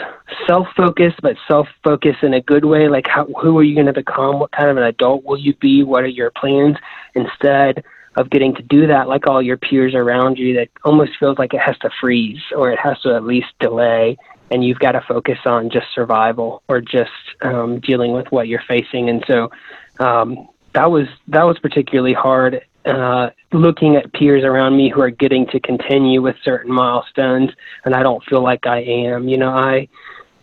self-focused, 0.46 1.22
but 1.22 1.36
self-focused 1.48 2.22
in 2.22 2.34
a 2.34 2.42
good 2.42 2.66
way. 2.66 2.88
Like, 2.88 3.06
how, 3.06 3.24
who 3.40 3.56
are 3.58 3.62
you 3.62 3.74
going 3.74 3.86
to 3.86 3.94
become? 3.94 4.38
What 4.38 4.52
kind 4.52 4.68
of 4.68 4.76
an 4.76 4.82
adult 4.82 5.24
will 5.24 5.38
you 5.38 5.54
be? 5.54 5.82
What 5.82 6.04
are 6.04 6.08
your 6.08 6.30
plans? 6.30 6.76
Instead, 7.14 7.84
of 8.16 8.30
getting 8.30 8.54
to 8.54 8.62
do 8.62 8.86
that 8.86 9.08
like 9.08 9.26
all 9.26 9.42
your 9.42 9.56
peers 9.56 9.94
around 9.94 10.38
you 10.38 10.54
that 10.54 10.68
almost 10.84 11.12
feels 11.18 11.38
like 11.38 11.54
it 11.54 11.60
has 11.60 11.76
to 11.78 11.90
freeze 12.00 12.42
or 12.56 12.70
it 12.70 12.78
has 12.78 13.00
to 13.00 13.14
at 13.14 13.24
least 13.24 13.48
delay. 13.60 14.16
And 14.50 14.64
you've 14.64 14.78
got 14.78 14.92
to 14.92 15.00
focus 15.00 15.38
on 15.46 15.70
just 15.70 15.86
survival 15.94 16.62
or 16.68 16.80
just 16.80 17.10
um, 17.42 17.80
dealing 17.80 18.12
with 18.12 18.30
what 18.30 18.46
you're 18.46 18.62
facing. 18.68 19.08
And 19.08 19.24
so 19.26 19.50
um, 19.98 20.48
that 20.74 20.90
was 20.90 21.06
that 21.28 21.44
was 21.44 21.58
particularly 21.58 22.12
hard 22.12 22.64
uh, 22.84 23.30
looking 23.52 23.96
at 23.96 24.12
peers 24.12 24.44
around 24.44 24.76
me 24.76 24.90
who 24.90 25.00
are 25.00 25.10
getting 25.10 25.46
to 25.48 25.60
continue 25.60 26.20
with 26.20 26.36
certain 26.44 26.72
milestones. 26.72 27.50
And 27.84 27.94
I 27.94 28.02
don't 28.02 28.22
feel 28.24 28.42
like 28.42 28.66
I 28.66 28.82
am. 28.82 29.28
You 29.28 29.38
know 29.38 29.50
I 29.50 29.88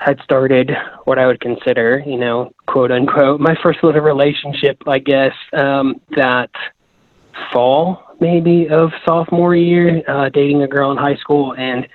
had 0.01 0.19
started 0.23 0.71
what 1.05 1.19
I 1.19 1.27
would 1.27 1.39
consider, 1.39 2.03
you 2.05 2.17
know, 2.17 2.51
quote 2.65 2.91
unquote, 2.91 3.39
my 3.39 3.55
first 3.61 3.79
little 3.83 4.01
relationship, 4.01 4.81
I 4.87 4.97
guess, 4.97 5.33
um, 5.53 6.01
that 6.15 6.49
fall 7.51 8.03
maybe 8.19 8.69
of 8.69 8.91
sophomore 9.05 9.55
year, 9.55 10.03
uh, 10.07 10.29
dating 10.29 10.61
a 10.61 10.67
girl 10.67 10.91
in 10.91 10.97
high 10.97 11.15
school, 11.15 11.55
and 11.55 11.87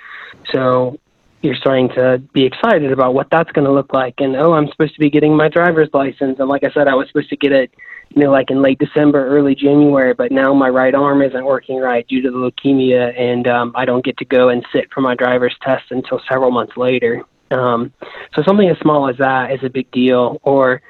so 0.52 0.99
you're 1.43 1.55
starting 1.55 1.88
to 1.90 2.19
be 2.33 2.45
excited 2.45 2.90
about 2.90 3.14
what 3.14 3.28
that's 3.31 3.50
going 3.52 3.64
to 3.64 3.73
look 3.73 3.93
like. 3.93 4.14
And 4.19 4.35
oh, 4.35 4.52
I'm 4.52 4.69
supposed 4.69 4.95
to 4.95 5.00
be 5.00 5.11
getting 5.11 5.37
my 5.37 5.49
driver's 5.49 5.88
license, 5.93 6.38
and 6.38 6.49
like 6.49 6.64
I 6.64 6.73
said, 6.73 6.88
I 6.88 6.95
was 6.95 7.07
supposed 7.09 7.31
to 7.31 7.37
get 7.37 7.52
it 7.52 7.71
you 8.11 8.23
know, 8.23 8.31
like 8.31 8.50
in 8.50 8.62
late 8.62 8.78
December, 8.78 9.26
early 9.26 9.55
January, 9.55 10.14
but 10.14 10.33
now 10.33 10.55
my 10.55 10.69
right 10.69 10.95
arm 10.95 11.23
isn't 11.23 11.45
working 11.45 11.78
right 11.78 12.07
due 12.07 12.23
to 12.23 12.31
the 12.31 12.37
leukemia, 12.37 13.19
and 13.19 13.47
um, 13.47 13.73
I 13.75 13.85
don't 13.85 14.05
get 14.05 14.16
to 14.19 14.25
go 14.25 14.49
and 14.49 14.64
sit 14.73 14.93
for 14.93 15.00
my 15.00 15.14
driver's 15.14 15.55
test 15.62 15.85
until 15.90 16.21
several 16.28 16.50
months 16.50 16.76
later. 16.76 17.25
Um, 17.50 17.93
so 18.35 18.43
something 18.43 18.69
as 18.69 18.78
small 18.78 19.09
as 19.09 19.16
that 19.19 19.52
is 19.52 19.61
a 19.62 19.69
big 19.69 19.90
deal. 19.90 20.40
Or 20.43 20.83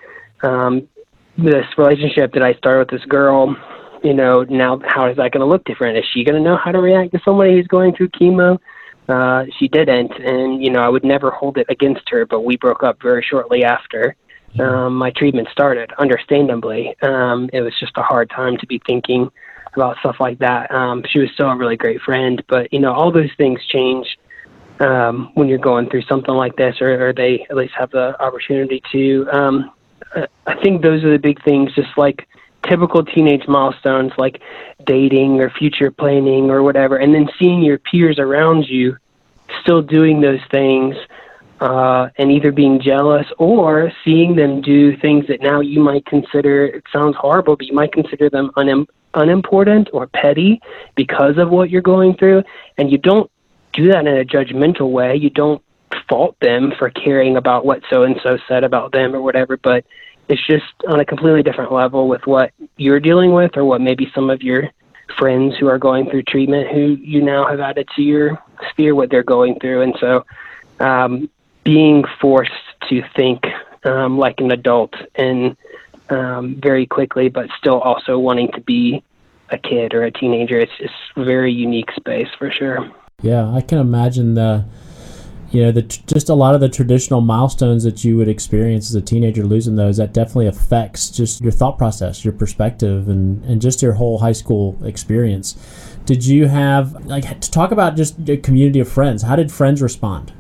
um, 0.43 0.89
this 1.37 1.67
relationship 1.77 2.33
that 2.35 2.43
I 2.43 2.55
started 2.55 2.91
with 2.91 3.01
this 3.01 3.09
girl, 3.09 3.57
you 4.03 4.15
know, 4.15 4.43
now 4.45 4.81
how 4.87 5.07
is 5.09 5.17
that 5.17 5.33
going 5.33 5.41
to 5.41 5.47
look 5.47 5.65
different? 5.65 5.99
Is 5.99 6.05
she 6.13 6.25
going 6.25 6.37
to 6.37 6.43
know 6.43 6.57
how 6.57 6.73
to 6.73 6.79
react 6.79 7.13
to 7.13 7.21
somebody 7.25 7.53
who's 7.53 7.67
going 7.67 7.95
through 7.95 8.09
chemo? 8.11 8.59
Uh, 9.09 9.45
she 9.59 9.69
didn't, 9.69 10.13
and 10.19 10.63
you 10.65 10.71
know, 10.71 10.81
I 10.81 10.89
would 10.89 11.05
never 11.05 11.31
hold 11.31 11.59
it 11.59 11.67
against 11.69 12.09
her. 12.09 12.27
But 12.27 12.41
we 12.41 12.57
broke 12.57 12.83
up 12.83 13.01
very 13.01 13.25
shortly 13.29 13.65
after 13.65 14.17
um, 14.59 14.97
my 14.97 15.11
treatment 15.11 15.49
started. 15.53 15.93
Understandably, 15.99 16.95
um, 17.03 17.49
it 17.53 17.61
was 17.61 17.73
just 17.79 17.93
a 17.97 18.03
hard 18.03 18.31
time 18.31 18.57
to 18.59 18.67
be 18.67 18.81
thinking 18.87 19.31
about 19.75 19.97
stuff 19.99 20.17
like 20.19 20.39
that. 20.41 20.71
Um, 20.73 21.05
she 21.09 21.21
was 21.21 21.31
still 21.35 21.49
a 21.49 21.57
really 21.57 21.77
great 21.77 22.01
friend, 22.01 22.43
but 22.49 22.73
you 22.73 22.81
know, 22.81 22.93
all 22.93 23.13
those 23.13 23.31
things 23.37 23.61
change 23.67 24.07
um, 24.81 25.31
when 25.35 25.49
you're 25.49 25.59
going 25.59 25.89
through 25.89 26.03
something 26.03 26.35
like 26.35 26.57
this, 26.57 26.77
or, 26.81 27.09
or 27.09 27.13
they 27.13 27.47
at 27.49 27.57
least 27.57 27.75
have 27.79 27.91
the 27.91 28.21
opportunity 28.21 28.83
to. 28.93 29.29
Um, 29.33 29.71
I 30.47 30.55
think 30.63 30.83
those 30.83 31.05
are 31.05 31.13
the 31.13 31.19
big 31.19 31.43
things, 31.45 31.75
just 31.75 31.97
like 31.97 32.27
typical 32.69 33.05
teenage 33.05 33.47
milestones 33.49 34.13
like 34.19 34.41
dating 34.85 35.41
or 35.41 35.51
future 35.51 35.91
planning 35.91 36.51
or 36.51 36.63
whatever, 36.63 36.97
and 36.97 37.15
then 37.15 37.29
seeing 37.39 37.63
your 37.63 37.79
peers 37.79 38.19
around 38.19 38.69
you 38.69 38.97
still 39.61 39.83
doing 39.83 40.21
those 40.21 40.41
things 40.51 40.97
uh, 41.61 42.09
and 42.19 42.31
either 42.31 42.53
being 42.53 42.81
jealous 42.81 43.27
or 43.39 43.91
seeing 44.05 44.37
them 44.37 44.61
do 44.61 44.97
things 44.97 45.27
that 45.29 45.41
now 45.41 45.61
you 45.61 45.81
might 45.81 46.05
consider, 46.07 46.67
it 46.67 46.85
sounds 46.93 47.17
horrible, 47.17 47.57
but 47.57 47.67
you 47.67 47.75
might 47.75 47.93
consider 47.93 48.29
them 48.29 48.51
unim- 48.57 48.87
unimportant 49.15 49.89
or 49.93 50.07
petty 50.07 50.61
because 50.95 51.39
of 51.39 51.49
what 51.49 51.71
you're 51.71 51.83
going 51.83 52.15
through. 52.17 52.43
And 52.77 52.91
you 52.91 52.99
don't 52.99 53.31
do 53.73 53.91
that 53.91 54.07
in 54.07 54.19
a 54.19 54.25
judgmental 54.25 54.91
way. 54.91 55.17
You 55.17 55.31
don't 55.31 55.63
fault 56.09 56.37
them 56.41 56.73
for 56.79 56.91
caring 56.91 57.37
about 57.37 57.65
what 57.65 57.83
so 57.91 58.03
and 58.03 58.17
so 58.23 58.39
said 58.47 58.65
about 58.65 58.93
them 58.93 59.15
or 59.15 59.23
whatever, 59.23 59.57
but 59.57 59.85
it's 60.29 60.45
just 60.47 60.65
on 60.89 61.01
a 61.01 61.05
completely 61.05 61.43
different 61.43 61.73
level 61.73 62.09
with 62.09 62.27
what 62.27 62.53
you're 62.77 63.01
dealing 63.01 63.33
with 63.33 63.57
or 63.57 63.65
what 63.65 63.81
maybe 63.81 64.11
some 64.15 64.31
of 64.31 64.43
your 64.43 64.71
friends 65.19 65.57
who 65.59 65.69
are 65.69 65.79
going 65.79 66.11
through 66.11 66.23
treatment 66.23 66.69
who 66.69 66.97
you 67.01 67.23
now 67.23 67.47
have 67.47 67.61
added 67.61 67.89
to 67.95 68.03
your 68.03 68.43
sphere 68.71 68.95
what 68.95 69.11
they're 69.11 69.23
going 69.23 69.59
through. 69.61 69.83
And 69.83 69.97
so 70.01 70.27
um, 70.81 71.31
being 71.65 72.05
forced 72.21 72.53
to 72.89 73.03
think 73.15 73.45
um, 73.85 74.19
like 74.19 74.41
an 74.41 74.51
adult 74.51 74.95
and 75.15 75.57
um, 76.11 76.61
very 76.63 76.87
quickly 76.87 77.29
but 77.29 77.49
still 77.59 77.81
also 77.81 78.19
wanting 78.19 78.51
to 78.53 78.61
be 78.61 79.03
a 79.51 79.59
kid 79.59 79.95
or 79.95 80.03
a 80.05 80.11
teenager 80.11 80.59
it's 80.59 80.73
just 80.79 80.95
a 81.17 81.25
very 81.25 81.53
unique 81.53 81.91
space 81.93 82.29
for 82.39 82.51
sure. 82.51 82.91
Yeah 83.23 83.53
i 83.53 83.61
can 83.61 83.79
imagine 83.79 84.35
the 84.35 84.65
you 85.57 85.63
know, 85.63 85.73
the 85.73 85.81
just 85.81 86.29
a 86.29 86.35
lot 86.35 86.55
of 86.55 86.61
the 86.61 86.69
traditional 86.69 87.23
milestones 87.23 87.83
that 87.85 88.05
you 88.05 88.19
would 88.19 88.29
experience 88.29 88.91
as 88.91 88.95
a 88.95 89.01
teenager 89.01 89.43
losing 89.43 89.77
those 89.77 89.97
that 89.97 90.13
definitely 90.13 90.49
affects 90.49 91.09
just 91.09 91.41
your 91.41 91.51
thought 91.51 91.79
process, 91.79 92.27
your 92.27 92.35
perspective, 92.35 93.09
and 93.09 93.43
and 93.47 93.63
just 93.63 93.81
your 93.81 93.95
whole 93.95 94.19
high 94.19 94.33
school 94.33 94.79
experience. 94.85 95.57
Did 96.05 96.27
you 96.27 96.49
have 96.49 97.07
like 97.07 97.41
to 97.41 97.51
talk 97.51 97.71
about 97.71 97.97
just 97.97 98.29
a 98.29 98.37
community 98.37 98.81
of 98.81 98.89
friends? 98.89 99.23
How 99.23 99.35
did 99.35 99.51
friends 99.51 99.81
respond? 99.81 100.31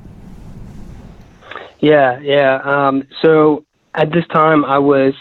Yeah, 1.80 2.20
yeah. 2.20 2.60
Um, 2.62 3.08
so 3.22 3.64
at 3.94 4.12
this 4.12 4.26
time, 4.26 4.66
I 4.66 4.78
was 4.78 5.14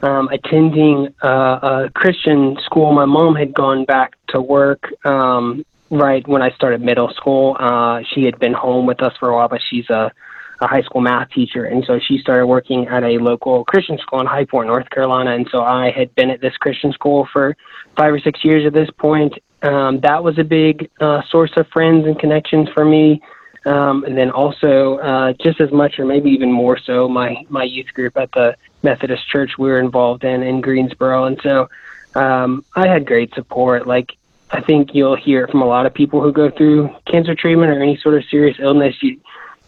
um, 0.00 0.28
attending 0.28 1.14
uh, 1.22 1.28
a 1.28 1.90
Christian 1.94 2.56
school. 2.64 2.94
My 2.94 3.04
mom 3.04 3.34
had 3.34 3.52
gone 3.52 3.84
back 3.84 4.14
to 4.28 4.40
work 4.40 4.90
um, 5.04 5.66
right 5.90 6.26
when 6.26 6.42
I 6.42 6.50
started 6.50 6.80
middle 6.80 7.10
school. 7.10 7.56
Uh, 7.58 8.02
she 8.12 8.24
had 8.24 8.38
been 8.38 8.52
home 8.52 8.86
with 8.86 9.02
us 9.02 9.14
for 9.18 9.30
a 9.30 9.34
while, 9.34 9.48
but 9.48 9.60
she's 9.68 9.88
a, 9.90 10.12
a 10.60 10.66
high 10.66 10.82
school 10.82 11.00
math 11.00 11.30
teacher, 11.30 11.64
and 11.64 11.84
so 11.84 11.98
she 11.98 12.18
started 12.18 12.46
working 12.46 12.86
at 12.88 13.02
a 13.04 13.18
local 13.18 13.64
Christian 13.64 13.98
school 13.98 14.20
in 14.20 14.26
High 14.26 14.44
Point, 14.44 14.68
North 14.68 14.88
Carolina. 14.90 15.34
And 15.34 15.48
so 15.50 15.62
I 15.62 15.90
had 15.90 16.14
been 16.14 16.30
at 16.30 16.40
this 16.40 16.56
Christian 16.56 16.92
school 16.92 17.28
for 17.32 17.56
five 17.96 18.12
or 18.12 18.20
six 18.20 18.44
years 18.44 18.66
at 18.66 18.72
this 18.72 18.90
point. 18.98 19.34
Um, 19.62 20.00
that 20.00 20.22
was 20.22 20.38
a 20.38 20.44
big 20.44 20.90
uh, 21.00 21.22
source 21.30 21.52
of 21.56 21.66
friends 21.68 22.06
and 22.06 22.18
connections 22.18 22.68
for 22.74 22.84
me. 22.84 23.22
Um, 23.64 24.04
and 24.04 24.16
then 24.16 24.30
also, 24.30 24.98
uh, 24.98 25.32
just 25.42 25.60
as 25.60 25.70
much, 25.72 25.98
or 25.98 26.06
maybe 26.06 26.30
even 26.30 26.50
more 26.50 26.78
so, 26.78 27.08
my 27.08 27.44
my 27.48 27.64
youth 27.64 27.92
group 27.92 28.16
at 28.16 28.30
the 28.32 28.56
Methodist 28.82 29.28
Church 29.28 29.58
we 29.58 29.68
were 29.68 29.80
involved 29.80 30.24
in 30.24 30.42
in 30.42 30.60
Greensboro, 30.60 31.24
and 31.24 31.38
so 31.42 31.68
um, 32.14 32.64
I 32.74 32.86
had 32.86 33.04
great 33.04 33.34
support. 33.34 33.86
Like 33.86 34.16
I 34.50 34.60
think 34.60 34.94
you'll 34.94 35.16
hear 35.16 35.46
from 35.48 35.62
a 35.62 35.66
lot 35.66 35.86
of 35.86 35.92
people 35.92 36.22
who 36.22 36.32
go 36.32 36.50
through 36.50 36.94
cancer 37.06 37.34
treatment 37.34 37.70
or 37.70 37.82
any 37.82 37.98
sort 37.98 38.14
of 38.14 38.24
serious 38.30 38.56
illness. 38.58 38.94
You 39.02 39.20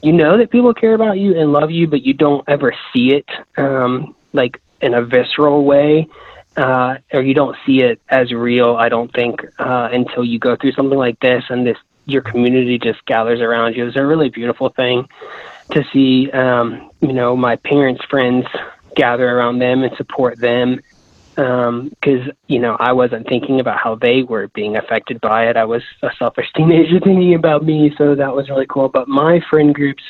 you 0.02 0.12
know 0.12 0.38
that 0.38 0.50
people 0.50 0.72
care 0.72 0.94
about 0.94 1.18
you 1.18 1.38
and 1.38 1.52
love 1.52 1.70
you, 1.70 1.86
but 1.86 2.02
you 2.02 2.14
don't 2.14 2.42
ever 2.48 2.72
see 2.92 3.14
it 3.14 3.26
um, 3.58 4.14
like 4.32 4.60
in 4.80 4.94
a 4.94 5.04
visceral 5.04 5.64
way, 5.64 6.08
uh, 6.56 6.96
or 7.12 7.20
you 7.22 7.34
don't 7.34 7.56
see 7.66 7.82
it 7.82 8.00
as 8.08 8.32
real. 8.32 8.76
I 8.76 8.88
don't 8.88 9.12
think 9.12 9.44
uh, 9.58 9.90
until 9.92 10.24
you 10.24 10.38
go 10.38 10.56
through 10.56 10.72
something 10.72 10.98
like 10.98 11.20
this 11.20 11.44
and 11.50 11.66
this 11.66 11.76
your 12.06 12.22
community 12.22 12.78
just 12.78 13.04
gathers 13.04 13.40
around 13.40 13.76
you. 13.76 13.86
It's 13.86 13.96
a 13.96 14.04
really 14.04 14.30
beautiful 14.30 14.70
thing 14.70 15.06
to 15.72 15.84
see. 15.92 16.30
Um, 16.30 16.90
you 17.00 17.12
know, 17.12 17.36
my 17.36 17.56
parents' 17.56 18.04
friends 18.06 18.46
gather 18.96 19.28
around 19.28 19.58
them 19.58 19.82
and 19.82 19.94
support 19.96 20.38
them 20.38 20.80
because 21.34 22.26
um, 22.26 22.32
you 22.48 22.58
know 22.58 22.76
I 22.78 22.92
wasn't 22.92 23.28
thinking 23.28 23.60
about 23.60 23.78
how 23.78 23.94
they 23.94 24.22
were 24.22 24.48
being 24.48 24.76
affected 24.76 25.20
by 25.20 25.48
it. 25.48 25.56
I 25.56 25.64
was 25.64 25.82
a 26.02 26.10
selfish 26.18 26.46
teenager 26.56 27.00
thinking 27.00 27.34
about 27.34 27.64
me, 27.64 27.94
so 27.96 28.14
that 28.14 28.34
was 28.34 28.48
really 28.48 28.66
cool. 28.66 28.88
But 28.88 29.08
my 29.08 29.40
friend 29.48 29.74
groups 29.74 30.02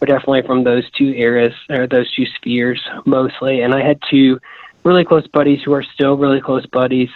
were 0.00 0.06
definitely 0.06 0.42
from 0.42 0.64
those 0.64 0.88
two 0.90 1.12
eras 1.14 1.54
or 1.70 1.86
those 1.86 2.12
two 2.14 2.26
spheres 2.36 2.82
mostly, 3.06 3.60
and 3.60 3.74
I 3.74 3.86
had 3.86 4.00
two 4.10 4.40
really 4.84 5.04
close 5.04 5.26
buddies 5.28 5.60
who 5.64 5.72
are 5.72 5.82
still 5.82 6.16
really 6.16 6.40
close 6.40 6.66
buddies, 6.66 7.08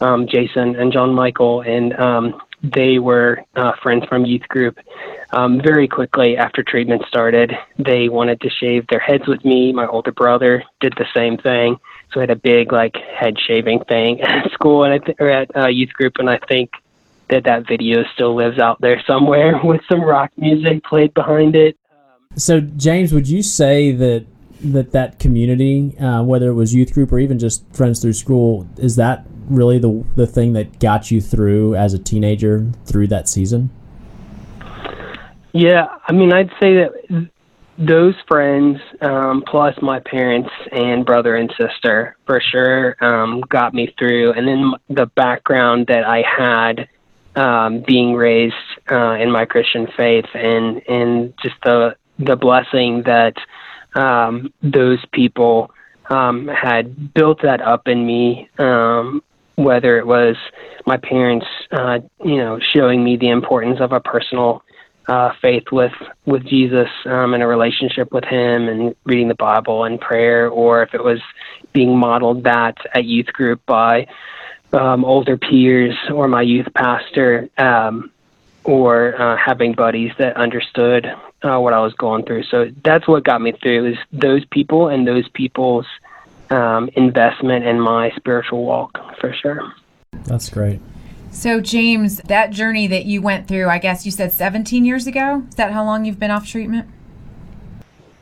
um, 0.00 0.28
Jason 0.28 0.76
and 0.76 0.92
John 0.92 1.14
Michael, 1.14 1.62
and 1.62 1.98
um, 1.98 2.40
they 2.62 2.98
were 2.98 3.42
uh, 3.54 3.72
friends 3.82 4.04
from 4.06 4.24
youth 4.24 4.46
group. 4.48 4.78
Um, 5.30 5.60
very 5.60 5.88
quickly 5.88 6.36
after 6.36 6.62
treatment 6.62 7.02
started, 7.08 7.52
they 7.78 8.08
wanted 8.08 8.40
to 8.42 8.50
shave 8.50 8.86
their 8.86 9.00
heads 9.00 9.26
with 9.26 9.44
me. 9.44 9.72
My 9.72 9.86
older 9.86 10.12
brother 10.12 10.62
did 10.80 10.94
the 10.96 11.06
same 11.14 11.36
thing 11.36 11.78
so 12.12 12.20
I 12.20 12.22
had 12.22 12.30
a 12.30 12.36
big 12.36 12.72
like 12.72 12.96
head 12.96 13.34
shaving 13.46 13.84
thing 13.84 14.20
at 14.22 14.50
school 14.52 14.84
and 14.84 14.94
I 14.94 14.98
th- 14.98 15.16
or 15.20 15.30
at 15.30 15.56
uh, 15.56 15.68
youth 15.68 15.92
group, 15.92 16.14
and 16.18 16.30
I 16.30 16.38
think 16.48 16.70
that 17.28 17.44
that 17.44 17.66
video 17.66 18.04
still 18.14 18.34
lives 18.34 18.58
out 18.58 18.80
there 18.80 19.02
somewhere 19.06 19.60
with 19.64 19.80
some 19.88 20.02
rock 20.02 20.30
music 20.36 20.84
played 20.84 21.12
behind 21.14 21.56
it. 21.56 21.76
So 22.36 22.60
James, 22.60 23.12
would 23.12 23.28
you 23.28 23.42
say 23.42 23.92
that 23.92 24.26
that 24.60 24.92
that 24.92 25.18
community, 25.18 25.96
uh, 25.98 26.22
whether 26.22 26.48
it 26.48 26.54
was 26.54 26.74
youth 26.74 26.92
group 26.92 27.12
or 27.12 27.18
even 27.18 27.38
just 27.38 27.64
friends 27.74 28.00
through 28.00 28.14
school, 28.14 28.66
is 28.76 28.96
that 28.96 29.26
really 29.48 29.78
the 29.78 30.04
the 30.16 30.26
thing 30.26 30.52
that 30.54 30.78
got 30.78 31.10
you 31.10 31.20
through 31.20 31.74
as 31.74 31.94
a 31.94 31.98
teenager 31.98 32.70
through 32.84 33.06
that 33.08 33.28
season? 33.28 33.70
Yeah, 35.52 35.86
I 36.06 36.12
mean, 36.12 36.32
I'd 36.32 36.50
say 36.60 36.74
that 36.74 37.30
those 37.78 38.14
friends, 38.26 38.80
um, 39.00 39.42
plus 39.46 39.74
my 39.82 40.00
parents 40.00 40.50
and 40.72 41.04
brother 41.04 41.36
and 41.36 41.52
sister, 41.58 42.16
for 42.26 42.40
sure, 42.40 42.96
um, 43.04 43.42
got 43.42 43.74
me 43.74 43.94
through. 43.98 44.32
And 44.32 44.48
then 44.48 44.72
the 44.88 45.06
background 45.06 45.86
that 45.88 46.04
I 46.04 46.22
had, 46.22 46.88
um, 47.34 47.80
being 47.86 48.14
raised 48.14 48.54
uh, 48.90 49.12
in 49.12 49.30
my 49.30 49.44
Christian 49.44 49.88
faith, 49.96 50.26
and 50.34 50.80
and 50.88 51.34
just 51.42 51.56
the 51.64 51.96
the 52.18 52.36
blessing 52.36 53.02
that 53.02 53.36
um, 53.94 54.52
those 54.62 55.04
people 55.12 55.70
um, 56.08 56.48
had 56.48 57.12
built 57.12 57.42
that 57.42 57.60
up 57.60 57.88
in 57.88 58.06
me. 58.06 58.48
Um, 58.58 59.22
whether 59.56 59.98
it 59.98 60.06
was 60.06 60.36
my 60.84 60.98
parents, 60.98 61.46
uh, 61.72 61.98
you 62.22 62.36
know, 62.36 62.60
showing 62.60 63.02
me 63.02 63.16
the 63.16 63.30
importance 63.30 63.80
of 63.80 63.92
a 63.92 64.00
personal 64.00 64.62
uh, 65.08 65.32
faith 65.40 65.64
with 65.70 65.92
with 66.24 66.44
Jesus 66.44 66.88
um, 67.04 67.34
and 67.34 67.42
a 67.42 67.46
relationship 67.46 68.12
with 68.12 68.24
Him 68.24 68.68
and 68.68 68.96
reading 69.04 69.28
the 69.28 69.34
Bible 69.34 69.84
and 69.84 70.00
prayer, 70.00 70.48
or 70.48 70.82
if 70.82 70.94
it 70.94 71.02
was 71.02 71.20
being 71.72 71.96
modeled 71.96 72.44
that 72.44 72.76
at 72.94 73.04
youth 73.04 73.32
group 73.32 73.64
by 73.66 74.06
um, 74.72 75.04
older 75.04 75.36
peers 75.36 75.96
or 76.12 76.28
my 76.28 76.42
youth 76.42 76.66
pastor, 76.74 77.48
um, 77.56 78.10
or 78.64 79.20
uh, 79.20 79.36
having 79.36 79.72
buddies 79.72 80.12
that 80.18 80.36
understood 80.36 81.06
uh, 81.42 81.58
what 81.58 81.72
I 81.72 81.80
was 81.80 81.94
going 81.94 82.24
through. 82.24 82.44
So 82.44 82.70
that's 82.82 83.06
what 83.06 83.24
got 83.24 83.40
me 83.40 83.52
through 83.52 83.92
is 83.92 83.98
those 84.12 84.44
people 84.46 84.88
and 84.88 85.06
those 85.06 85.28
people's 85.28 85.86
um, 86.50 86.90
investment 86.94 87.64
in 87.64 87.80
my 87.80 88.10
spiritual 88.16 88.64
walk 88.64 88.98
for 89.20 89.32
sure. 89.32 89.72
That's 90.24 90.48
great. 90.48 90.80
So, 91.36 91.60
James, 91.60 92.16
that 92.28 92.50
journey 92.50 92.86
that 92.86 93.04
you 93.04 93.20
went 93.20 93.46
through, 93.46 93.68
I 93.68 93.76
guess 93.76 94.06
you 94.06 94.10
said 94.10 94.32
17 94.32 94.86
years 94.86 95.06
ago. 95.06 95.44
Is 95.46 95.56
that 95.56 95.70
how 95.70 95.84
long 95.84 96.06
you've 96.06 96.18
been 96.18 96.30
off 96.30 96.48
treatment? 96.48 96.88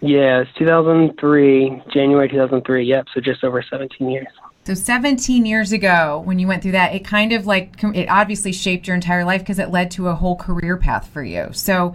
Yeah, 0.01 0.41
it's 0.41 0.51
2003, 0.59 1.83
January 1.93 2.29
2003. 2.29 2.85
Yep, 2.85 3.07
so 3.15 3.21
just 3.21 3.45
over 3.45 3.63
17 3.63 4.11
years. 4.11 4.27
So 4.65 4.75
17 4.75 5.47
years 5.47 5.71
ago, 5.71 6.23
when 6.25 6.41
you 6.41 6.49
went 6.49 6.61
through 6.61 6.73
that, 6.73 6.93
it 6.93 7.05
kind 7.05 7.33
of 7.33 7.47
like 7.47 7.81
it 7.85 8.09
obviously 8.09 8.53
shaped 8.53 8.89
your 8.89 8.97
entire 8.97 9.25
life 9.25 9.43
because 9.43 9.61
it 9.61 9.71
led 9.71 9.93
to 9.93 10.09
a 10.09 10.17
whole 10.17 10.35
career 10.35 10.77
path 10.77 11.09
for 11.09 11.23
you. 11.23 11.51
So 11.53 11.95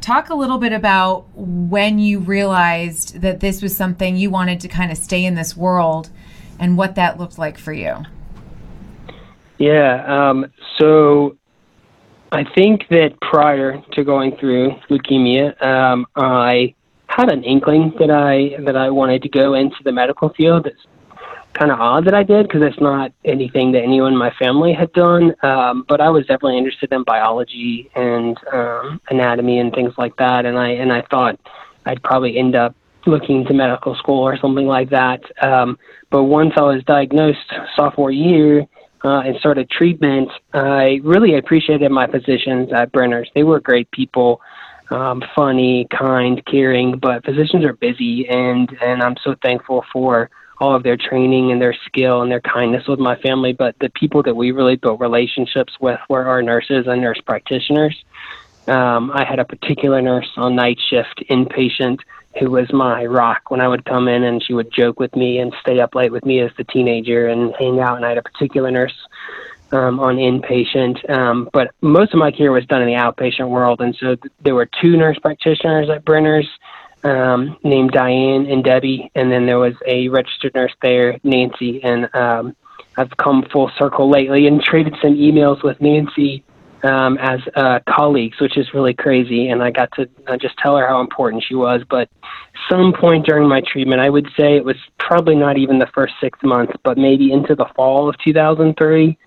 talk 0.00 0.30
a 0.30 0.34
little 0.34 0.58
bit 0.58 0.72
about 0.72 1.26
when 1.36 2.00
you 2.00 2.18
realized 2.18 3.20
that 3.20 3.38
this 3.38 3.62
was 3.62 3.76
something 3.76 4.16
you 4.16 4.30
wanted 4.30 4.58
to 4.60 4.68
kind 4.68 4.90
of 4.90 4.98
stay 4.98 5.24
in 5.24 5.36
this 5.36 5.56
world 5.56 6.10
and 6.58 6.76
what 6.76 6.96
that 6.96 7.20
looked 7.20 7.38
like 7.38 7.56
for 7.56 7.72
you. 7.72 8.04
Yeah. 9.60 10.04
Um, 10.06 10.50
so 10.78 11.36
I 12.32 12.44
think 12.44 12.88
that 12.88 13.20
prior 13.20 13.80
to 13.92 14.04
going 14.04 14.36
through 14.38 14.70
leukemia, 14.88 15.62
um, 15.62 16.06
I 16.16 16.74
had 17.08 17.30
an 17.30 17.44
inkling 17.44 17.92
that 17.98 18.10
I 18.10 18.56
that 18.62 18.74
I 18.74 18.88
wanted 18.88 19.22
to 19.22 19.28
go 19.28 19.52
into 19.52 19.76
the 19.84 19.92
medical 19.92 20.30
field. 20.30 20.66
It's 20.66 20.80
kind 21.52 21.70
of 21.70 21.78
odd 21.78 22.06
that 22.06 22.14
I 22.14 22.22
did 22.22 22.48
because 22.48 22.62
it's 22.62 22.80
not 22.80 23.12
anything 23.26 23.72
that 23.72 23.82
anyone 23.82 24.12
in 24.12 24.18
my 24.18 24.30
family 24.38 24.72
had 24.72 24.92
done. 24.94 25.34
Um, 25.42 25.84
but 25.86 26.00
I 26.00 26.08
was 26.08 26.22
definitely 26.22 26.56
interested 26.56 26.90
in 26.90 27.04
biology 27.04 27.90
and 27.94 28.38
um, 28.54 28.98
anatomy 29.10 29.58
and 29.58 29.74
things 29.74 29.92
like 29.98 30.16
that. 30.16 30.46
And 30.46 30.56
I 30.56 30.70
and 30.70 30.90
I 30.90 31.02
thought 31.10 31.38
I'd 31.84 32.02
probably 32.02 32.38
end 32.38 32.56
up 32.56 32.74
looking 33.04 33.44
to 33.44 33.52
medical 33.52 33.94
school 33.96 34.22
or 34.22 34.38
something 34.38 34.66
like 34.66 34.88
that. 34.88 35.20
Um, 35.42 35.78
but 36.08 36.24
once 36.24 36.54
I 36.56 36.62
was 36.62 36.82
diagnosed 36.84 37.52
sophomore 37.76 38.10
year 38.10 38.66
uh, 39.04 39.20
and 39.20 39.36
started 39.38 39.70
treatment, 39.70 40.30
I 40.52 41.00
really 41.02 41.36
appreciated 41.36 41.90
my 41.90 42.06
physicians 42.06 42.72
at 42.72 42.92
Brenner's. 42.92 43.30
They 43.34 43.42
were 43.42 43.60
great 43.60 43.90
people. 43.90 44.40
Um, 44.90 45.22
funny, 45.36 45.86
kind, 45.96 46.44
caring, 46.46 46.98
but 46.98 47.24
physicians 47.24 47.64
are 47.64 47.74
busy, 47.74 48.28
and 48.28 48.68
and 48.82 49.02
I'm 49.04 49.14
so 49.22 49.36
thankful 49.40 49.84
for 49.92 50.30
all 50.58 50.74
of 50.74 50.82
their 50.82 50.96
training 50.96 51.52
and 51.52 51.60
their 51.60 51.76
skill 51.86 52.22
and 52.22 52.30
their 52.30 52.40
kindness 52.40 52.88
with 52.88 52.98
my 52.98 53.16
family. 53.16 53.52
But 53.52 53.76
the 53.78 53.88
people 53.90 54.22
that 54.24 54.34
we 54.34 54.50
really 54.50 54.74
built 54.74 55.00
relationships 55.00 55.74
with 55.80 56.00
were 56.08 56.26
our 56.26 56.42
nurses 56.42 56.86
and 56.88 57.00
nurse 57.00 57.20
practitioners. 57.20 58.04
Um, 58.66 59.10
I 59.12 59.24
had 59.24 59.38
a 59.38 59.44
particular 59.44 60.02
nurse 60.02 60.30
on 60.36 60.54
night 60.54 60.78
shift, 60.90 61.24
inpatient, 61.30 62.00
who 62.38 62.50
was 62.50 62.72
my 62.72 63.04
rock 63.06 63.50
when 63.50 63.60
I 63.60 63.68
would 63.68 63.84
come 63.84 64.08
in, 64.08 64.22
and 64.22 64.42
she 64.42 64.54
would 64.54 64.72
joke 64.72 65.00
with 65.00 65.14
me 65.16 65.38
and 65.38 65.52
stay 65.60 65.80
up 65.80 65.94
late 65.94 66.12
with 66.12 66.24
me 66.24 66.40
as 66.40 66.50
the 66.56 66.64
teenager 66.64 67.26
and 67.26 67.54
hang 67.58 67.80
out. 67.80 67.96
And 67.96 68.04
I 68.04 68.10
had 68.10 68.18
a 68.18 68.22
particular 68.22 68.70
nurse 68.70 68.94
um, 69.72 70.00
on 70.00 70.16
inpatient, 70.16 71.08
um, 71.10 71.48
but 71.52 71.72
most 71.80 72.12
of 72.12 72.18
my 72.18 72.30
care 72.30 72.52
was 72.52 72.66
done 72.66 72.82
in 72.82 72.88
the 72.88 72.94
outpatient 72.94 73.48
world. 73.48 73.80
And 73.80 73.94
so 73.96 74.14
th- 74.16 74.32
there 74.42 74.54
were 74.54 74.68
two 74.80 74.96
nurse 74.96 75.18
practitioners 75.18 75.88
at 75.90 76.04
Brenner's 76.04 76.48
um, 77.02 77.56
named 77.64 77.92
Diane 77.92 78.46
and 78.46 78.62
Debbie, 78.62 79.10
and 79.14 79.30
then 79.30 79.46
there 79.46 79.58
was 79.58 79.74
a 79.86 80.08
registered 80.08 80.54
nurse 80.54 80.74
there, 80.82 81.18
Nancy. 81.24 81.82
And 81.82 82.14
um, 82.14 82.56
I've 82.96 83.16
come 83.16 83.44
full 83.50 83.70
circle 83.78 84.08
lately 84.08 84.46
and 84.46 84.62
traded 84.62 84.96
some 85.00 85.14
emails 85.14 85.62
with 85.62 85.80
Nancy 85.80 86.44
um, 86.82 87.18
as 87.18 87.40
uh, 87.54 87.80
colleagues, 87.88 88.40
which 88.40 88.56
is 88.56 88.72
really 88.72 88.94
crazy. 88.94 89.48
And 89.48 89.62
I 89.62 89.70
got 89.70 89.90
to 89.92 90.08
uh, 90.26 90.36
just 90.36 90.56
tell 90.58 90.76
her 90.76 90.86
how 90.86 91.00
important 91.00 91.44
she 91.46 91.54
was. 91.54 91.82
But 91.88 92.08
some 92.68 92.92
point 92.92 93.26
during 93.26 93.48
my 93.48 93.60
treatment, 93.60 94.00
I 94.00 94.10
would 94.10 94.28
say 94.36 94.56
it 94.56 94.64
was 94.64 94.76
probably 94.98 95.34
not 95.34 95.58
even 95.58 95.78
the 95.78 95.88
first 95.94 96.14
six 96.20 96.38
months, 96.42 96.72
but 96.82 96.98
maybe 96.98 97.32
into 97.32 97.54
the 97.54 97.66
fall 97.76 98.08
of 98.08 98.16
2003. 98.24 99.18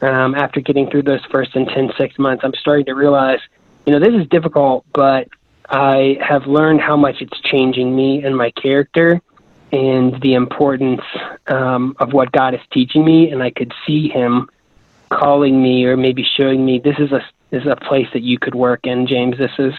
Um, 0.00 0.34
after 0.34 0.60
getting 0.60 0.90
through 0.90 1.02
those 1.02 1.24
first 1.30 1.54
intense 1.54 1.92
six 1.96 2.18
months, 2.18 2.42
I'm 2.44 2.54
starting 2.54 2.86
to 2.86 2.94
realize, 2.94 3.38
you 3.86 3.92
know, 3.92 4.00
this 4.00 4.20
is 4.20 4.26
difficult, 4.28 4.84
but 4.92 5.28
I 5.68 6.18
have 6.20 6.46
learned 6.46 6.80
how 6.80 6.96
much 6.96 7.16
it's 7.20 7.40
changing 7.40 7.94
me 7.94 8.24
and 8.24 8.36
my 8.36 8.50
character 8.50 9.20
and 9.70 10.20
the 10.20 10.34
importance 10.34 11.02
um, 11.46 11.96
of 11.98 12.12
what 12.12 12.32
God 12.32 12.54
is 12.54 12.60
teaching 12.72 13.04
me. 13.04 13.30
And 13.30 13.42
I 13.42 13.50
could 13.50 13.72
see 13.86 14.08
Him 14.08 14.50
calling 15.12 15.62
me 15.62 15.84
or 15.84 15.96
maybe 15.96 16.24
showing 16.36 16.64
me 16.64 16.78
this 16.78 16.96
is 16.98 17.12
a 17.12 17.20
this 17.50 17.62
is 17.62 17.68
a 17.70 17.76
place 17.76 18.06
that 18.14 18.22
you 18.22 18.38
could 18.38 18.54
work 18.54 18.80
in, 18.84 19.06
James. 19.06 19.36
This 19.36 19.52
is 19.58 19.74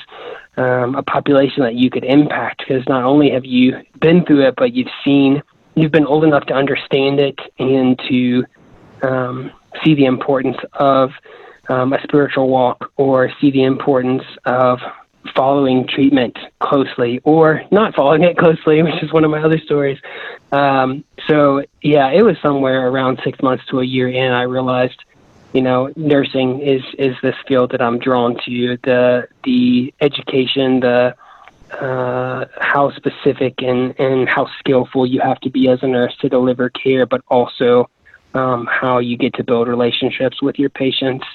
um, 0.57 0.93
a 0.93 1.01
population 1.01 1.63
that 1.63 1.73
you 1.73 1.89
could 1.89 2.03
impact 2.03 2.59
because 2.59 2.87
not 2.87 3.03
only 3.03 3.31
have 3.31 3.45
you 3.45 3.81
been 3.99 4.23
through 4.23 4.47
it, 4.47 4.53
but 4.55 4.73
you've 4.73 4.91
seen, 5.03 5.41
you've 5.73 5.91
been 5.91 6.05
old 6.05 6.23
enough 6.23 6.45
to 6.45 6.53
understand 6.53 7.19
it 7.19 7.39
and 7.57 7.99
to 8.07 8.45
um, 9.01 9.51
see 9.83 9.95
the 9.95 10.05
importance 10.05 10.57
of 10.73 11.09
um, 11.67 11.93
a 11.93 12.01
spiritual 12.03 12.47
walk 12.47 12.91
or 12.97 13.31
see 13.41 13.49
the 13.49 13.63
importance 13.63 14.23
of 14.45 14.79
following 15.35 15.87
treatment 15.87 16.37
closely 16.59 17.21
or 17.23 17.63
not 17.71 17.95
following 17.95 18.23
it 18.23 18.37
closely, 18.37 18.83
which 18.83 19.01
is 19.01 19.11
one 19.11 19.23
of 19.23 19.31
my 19.31 19.41
other 19.41 19.57
stories. 19.57 19.97
Um, 20.51 21.03
so, 21.27 21.63
yeah, 21.81 22.11
it 22.11 22.21
was 22.21 22.35
somewhere 22.41 22.87
around 22.87 23.19
six 23.23 23.41
months 23.41 23.65
to 23.71 23.79
a 23.79 23.85
year 23.85 24.09
in, 24.09 24.31
I 24.31 24.43
realized, 24.43 25.03
you 25.53 25.61
know, 25.61 25.91
nursing 25.95 26.61
is, 26.61 26.81
is 26.97 27.15
this 27.21 27.35
field 27.47 27.71
that 27.71 27.81
I'm 27.81 27.99
drawn 27.99 28.35
to. 28.45 28.77
The, 28.83 29.27
the 29.43 29.93
education, 30.01 30.79
the, 30.79 31.15
uh, 31.79 32.45
how 32.59 32.91
specific 32.91 33.61
and, 33.61 33.97
and 33.99 34.27
how 34.27 34.47
skillful 34.59 35.05
you 35.05 35.21
have 35.21 35.39
to 35.41 35.49
be 35.49 35.69
as 35.69 35.81
a 35.83 35.87
nurse 35.87 36.15
to 36.17 36.29
deliver 36.29 36.69
care, 36.69 37.05
but 37.05 37.21
also 37.27 37.89
um, 38.33 38.67
how 38.71 38.97
you 38.97 39.17
get 39.17 39.35
to 39.35 39.43
build 39.43 39.67
relationships 39.67 40.41
with 40.41 40.57
your 40.57 40.69
patients 40.69 41.25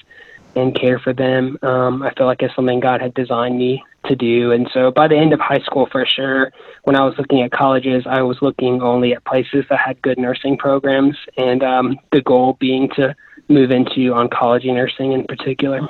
and 0.55 0.75
care 0.75 0.99
for 0.99 1.13
them. 1.13 1.57
Um, 1.61 2.01
I 2.03 2.13
feel 2.13 2.25
like 2.25 2.41
it's 2.41 2.55
something 2.55 2.79
God 2.79 3.01
had 3.01 3.13
designed 3.13 3.57
me 3.57 3.83
to 4.05 4.15
do. 4.15 4.51
And 4.51 4.69
so 4.73 4.91
by 4.91 5.07
the 5.07 5.15
end 5.15 5.33
of 5.33 5.39
high 5.39 5.59
school, 5.59 5.87
for 5.91 6.05
sure, 6.05 6.51
when 6.83 6.95
I 6.95 7.05
was 7.05 7.15
looking 7.17 7.41
at 7.41 7.51
colleges, 7.51 8.03
I 8.05 8.21
was 8.21 8.37
looking 8.41 8.81
only 8.81 9.13
at 9.13 9.23
places 9.25 9.65
that 9.69 9.79
had 9.79 10.01
good 10.01 10.17
nursing 10.17 10.57
programs, 10.57 11.15
and 11.37 11.63
um, 11.63 11.99
the 12.11 12.21
goal 12.21 12.57
being 12.59 12.89
to 12.95 13.15
move 13.47 13.71
into 13.71 14.11
oncology 14.11 14.73
nursing 14.73 15.11
in 15.11 15.25
particular. 15.25 15.87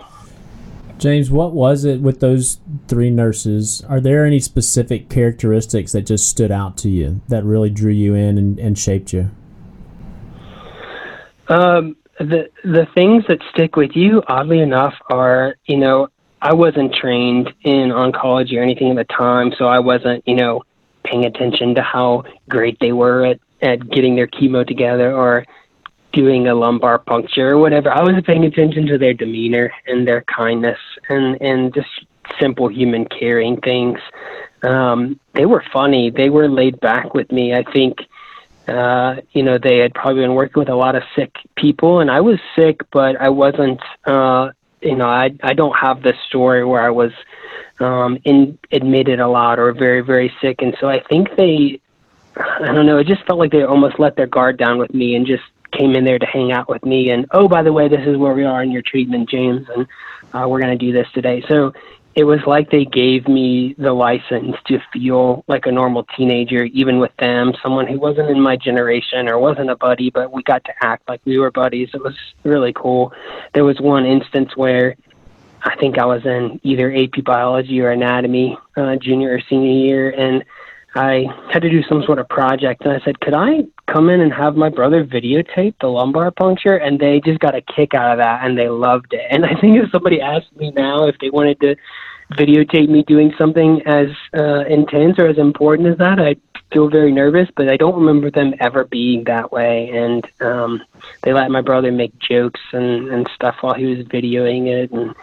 James, 0.98 1.32
what 1.32 1.54
was 1.54 1.86
it 1.86 2.02
with 2.02 2.19
those 2.19 2.60
three 2.89 3.10
nurses? 3.10 3.82
Are 3.88 4.02
there 4.02 4.26
any 4.26 4.41
specific 4.41 5.10
characteristics 5.10 5.93
that 5.93 6.02
just 6.02 6.28
stood 6.28 6.52
out 6.52 6.76
to 6.80 6.89
you 6.89 7.22
that 7.30 7.45
really 7.45 7.69
drew 7.69 7.93
you 7.93 8.15
in 8.15 8.38
and, 8.38 8.60
and 8.60 8.78
shaped 8.78 9.13
you? 9.13 9.32
Um, 11.48 11.95
the 12.19 12.49
the 12.63 12.86
things 12.93 13.23
that 13.27 13.39
stick 13.51 13.75
with 13.75 13.95
you, 13.95 14.21
oddly 14.27 14.60
enough, 14.60 14.93
are 15.10 15.55
you 15.65 15.77
know 15.77 16.10
I 16.41 16.53
wasn't 16.53 16.93
trained 16.93 17.53
in 17.63 17.89
oncology 17.89 18.58
or 18.58 18.62
anything 18.62 18.91
at 18.91 19.08
the 19.08 19.13
time, 19.13 19.53
so 19.58 19.65
I 19.65 19.79
wasn't 19.79 20.27
you 20.27 20.36
know 20.36 20.63
paying 21.03 21.25
attention 21.25 21.75
to 21.75 21.82
how 21.82 22.23
great 22.49 22.77
they 22.79 22.91
were 22.91 23.25
at 23.25 23.39
at 23.62 23.89
getting 23.89 24.15
their 24.15 24.27
chemo 24.27 24.67
together 24.67 25.13
or 25.13 25.45
doing 26.12 26.47
a 26.47 26.55
lumbar 26.55 26.99
puncture 26.99 27.49
or 27.49 27.58
whatever. 27.58 27.89
I 27.91 28.01
was 28.01 28.21
paying 28.25 28.45
attention 28.45 28.86
to 28.88 28.97
their 28.97 29.13
demeanor 29.13 29.71
and 29.88 30.08
their 30.08 30.21
kindness 30.21 30.79
and 31.08 31.41
and 31.41 31.73
just 31.73 31.89
simple 32.39 32.67
human 32.67 33.05
caring 33.05 33.60
things. 33.62 33.99
Um, 34.62 35.19
they 35.34 35.45
were 35.45 35.63
funny. 35.71 36.10
They 36.10 36.29
were 36.29 36.49
laid 36.49 36.79
back 36.82 37.13
with 37.13 37.32
me. 37.32 37.53
I 37.53 37.63
think 37.71 37.99
uh, 38.69 39.21
you 39.32 39.43
know, 39.43 39.58
they 39.58 39.77
had 39.77 39.93
probably 39.93 40.21
been 40.21 40.36
working 40.36 40.60
with 40.60 40.69
a 40.69 40.75
lot 40.75 40.95
of 40.95 41.03
sick 41.15 41.36
people, 41.55 41.99
and 41.99 42.12
I 42.12 42.21
was 42.21 42.39
sick, 42.55 42.82
but 42.91 43.19
I 43.19 43.29
wasn't. 43.29 43.82
Uh, 44.05 44.51
you 44.82 44.95
know, 44.95 45.08
I 45.08 45.32
I 45.43 45.53
don't 45.53 45.75
have 45.75 46.03
this 46.03 46.15
story 46.27 46.63
where 46.63 46.82
I 46.82 46.89
was 46.89 47.12
um, 47.79 48.17
in 48.23 48.58
admitted 48.71 49.19
a 49.19 49.27
lot 49.27 49.60
or 49.60 49.73
very 49.73 50.01
very 50.01 50.32
sick, 50.41 50.62
and 50.62 50.75
so 50.79 50.88
I 50.88 51.01
think 51.01 51.36
they. 51.36 51.82
I 52.38 52.71
don't 52.71 52.86
know. 52.86 52.97
It 52.97 53.08
just 53.08 53.25
felt 53.25 53.39
like 53.39 53.51
they 53.51 53.63
almost 53.63 53.99
let 53.99 54.15
their 54.15 54.27
guard 54.27 54.58
down 54.58 54.77
with 54.77 54.93
me 54.93 55.15
and 55.15 55.25
just 55.25 55.43
came 55.71 55.95
in 55.95 56.05
there 56.05 56.19
to 56.19 56.25
hang 56.25 56.51
out 56.51 56.69
with 56.69 56.86
me. 56.86 57.10
And 57.10 57.25
oh, 57.32 57.47
by 57.47 57.63
the 57.63 57.73
way, 57.73 57.88
this 57.88 58.08
is 58.08 58.17
where 58.17 58.34
we 58.34 58.45
are 58.45 58.63
in 58.63 58.71
your 58.71 58.84
treatment, 58.84 59.29
James, 59.29 59.67
and 59.75 59.88
uh, 60.34 60.47
we're 60.47 60.60
going 60.62 60.77
to 60.77 60.86
do 60.86 60.93
this 60.93 61.08
today. 61.13 61.43
So 61.49 61.73
it 62.15 62.24
was 62.24 62.39
like 62.45 62.72
they 62.72 62.86
gave 62.86 63.28
me 63.28 63.76
the 63.78 63.93
license 63.93 64.56
to 64.67 64.80
feel 64.91 65.43
like 65.48 65.65
a 65.65 65.72
normal 65.72 66.06
teenager, 66.17 66.63
even 66.65 67.00
with 67.00 67.15
them, 67.17 67.54
someone 67.62 67.88
who 67.88 68.00
wasn't 68.00 68.30
in 68.30 68.41
my 68.41 68.58
generation 68.58 69.30
or 69.30 69.38
wasn't 69.38 69.69
a 69.69 69.76
buddy, 69.76 70.10
but 70.10 70.32
we 70.32 70.43
got 70.43 70.63
to 70.65 70.74
act 70.82 71.08
like 71.08 71.22
we 71.26 71.38
were 71.38 71.52
buddies. 71.52 71.89
It 71.93 72.04
was 72.04 72.15
really 72.43 72.74
cool. 72.74 73.13
There 73.54 73.63
was 73.63 73.80
one 73.80 74.06
instance 74.06 74.56
where 74.56 74.95
I 75.63 75.76
think 75.76 75.98
I 75.98 76.06
was 76.06 76.26
in 76.26 76.60
either 76.63 76.93
AP 76.93 77.24
biology 77.24 77.82
or 77.82 77.91
anatomy, 77.91 78.58
uh, 78.76 78.95
junior 78.95 79.36
or 79.36 79.41
senior 79.50 79.72
year, 79.72 80.10
and 80.10 80.43
I 80.99 81.27
had 81.49 81.62
to 81.62 81.69
do 81.69 81.81
some 81.83 82.03
sort 82.03 82.19
of 82.19 82.27
project. 82.27 82.83
And 82.83 82.91
I 82.91 82.99
said, 83.05 83.21
Could 83.21 83.33
I 83.33 83.63
come 83.88 84.09
in 84.09 84.19
and 84.19 84.33
have 84.33 84.57
my 84.57 84.67
brother 84.67 85.05
videotape 85.05 85.75
the 85.79 85.88
lumbar 85.88 86.29
puncture? 86.31 86.75
And 86.75 86.99
they 86.99 87.21
just 87.21 87.39
got 87.39 87.55
a 87.55 87.62
kick 87.62 87.93
out 87.93 88.12
of 88.12 88.17
that 88.17 88.43
and 88.43 88.57
they 88.57 88.67
loved 88.67 89.13
it. 89.13 89.25
And 89.29 89.45
I 89.45 89.55
think 89.62 89.77
if 89.77 89.89
somebody 89.91 90.19
asked 90.19 90.53
me 90.57 90.71
now 90.71 91.07
if 91.07 91.17
they 91.19 91.29
wanted 91.29 91.62
to 91.62 91.77
videotape 92.33 92.89
me 92.89 93.03
doing 93.03 93.33
something 93.38 93.81
as 93.85 94.09
uh, 94.38 94.65
intense 94.65 95.17
or 95.17 95.27
as 95.27 95.38
important 95.38 95.88
as 95.88 95.97
that, 95.99 96.19
I'd 96.19 96.41
feel 96.73 96.89
very 96.89 97.13
nervous, 97.13 97.47
but 97.55 97.69
I 97.69 97.77
don't 97.77 97.95
remember 97.95 98.29
them 98.29 98.53
ever 98.59 98.83
being 98.83 99.23
that 99.23 99.53
way. 99.53 99.89
And 99.89 100.27
um, 100.41 100.83
they 101.23 101.31
let 101.31 101.49
my 101.49 101.62
brother 101.62 101.93
make 101.93 102.19
jokes 102.19 102.59
and, 102.73 103.07
and 103.07 103.29
stuff 103.33 103.55
while 103.62 103.73
he 103.73 103.85
was 103.85 104.05
videoing 104.07 104.67
it. 104.67 104.91
And 104.91 105.15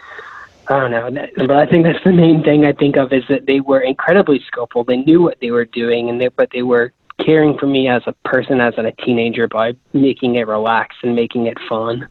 I 0.68 0.80
don't 0.80 0.90
know, 0.90 1.28
but 1.36 1.50
I 1.56 1.66
think 1.66 1.84
that's 1.84 2.02
the 2.04 2.12
main 2.12 2.42
thing 2.42 2.64
I 2.64 2.72
think 2.72 2.96
of 2.96 3.12
is 3.12 3.24
that 3.28 3.46
they 3.46 3.60
were 3.60 3.80
incredibly 3.80 4.42
skillful. 4.46 4.84
They 4.84 4.96
knew 4.96 5.22
what 5.22 5.38
they 5.40 5.50
were 5.50 5.64
doing, 5.64 6.08
and 6.08 6.20
they, 6.20 6.28
but 6.28 6.50
they 6.52 6.62
were 6.62 6.92
caring 7.24 7.56
for 7.58 7.66
me 7.66 7.88
as 7.88 8.02
a 8.06 8.12
person, 8.24 8.60
as 8.60 8.74
a 8.76 8.92
teenager, 9.04 9.48
by 9.48 9.74
making 9.92 10.34
it 10.36 10.46
relaxed 10.46 10.98
and 11.02 11.14
making 11.14 11.46
it 11.46 11.56
fun. 11.68 12.08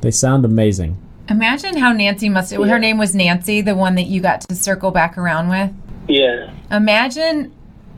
They 0.00 0.10
sound 0.10 0.44
amazing. 0.44 0.96
Imagine 1.28 1.76
how 1.76 1.92
Nancy 1.92 2.28
must. 2.28 2.52
Yeah. 2.52 2.64
Her 2.66 2.78
name 2.78 2.98
was 2.98 3.14
Nancy, 3.14 3.60
the 3.60 3.74
one 3.74 3.94
that 3.96 4.06
you 4.06 4.20
got 4.20 4.40
to 4.42 4.54
circle 4.54 4.90
back 4.90 5.18
around 5.18 5.48
with. 5.48 5.72
Yeah. 6.08 6.50
Imagine 6.70 7.52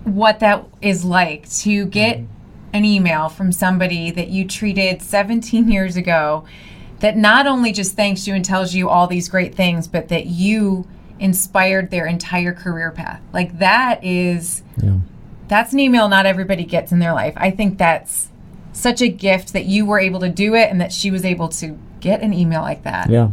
what 0.05 0.41
that 0.41 0.65
is 0.81 1.05
like 1.05 1.49
to 1.51 1.87
get 1.87 2.19
mm-hmm. 2.19 2.27
an 2.75 2.85
email 2.85 3.29
from 3.29 3.53
somebody 3.53 4.11
that 4.11 4.29
you 4.29 4.47
treated 4.47 5.03
17 5.03 5.71
years 5.71 5.97
ago 5.97 6.45
that 7.01 7.17
not 7.17 7.47
only 7.47 7.73
just 7.73 7.97
thanks 7.97 8.27
you 8.27 8.35
and 8.35 8.45
tells 8.45 8.75
you 8.75 8.89
all 8.89 9.07
these 9.07 9.29
great 9.29 9.55
things, 9.55 9.89
but 9.89 10.09
that 10.09 10.27
you 10.27 10.87
inspired 11.19 11.91
their 11.91 12.07
entire 12.07 12.53
career 12.53 12.91
path. 12.91 13.21
Like 13.33 13.59
that 13.59 14.03
is 14.03 14.63
yeah. 14.83 14.99
that's 15.49 15.73
an 15.73 15.79
email 15.79 16.09
not 16.09 16.27
everybody 16.27 16.65
gets 16.65 16.93
in 16.93 16.99
their 16.99 17.13
life. 17.13 17.35
I 17.37 17.51
think 17.51 17.79
that's 17.79 18.29
such 18.73 19.03
a 19.03 19.09
gift 19.09 19.53
that 19.53 19.67
you 19.67 19.85
were 19.85 19.99
able 19.99 20.21
to 20.21 20.29
do 20.29 20.55
it 20.55 20.71
and 20.71 20.81
that 20.81 20.93
she 20.93 21.11
was 21.11 21.25
able 21.25 21.49
to 21.49 21.79
get 22.01 22.23
an 22.23 22.33
email 22.33 22.63
like 22.63 22.83
that. 22.85 23.11
Yeah. 23.11 23.31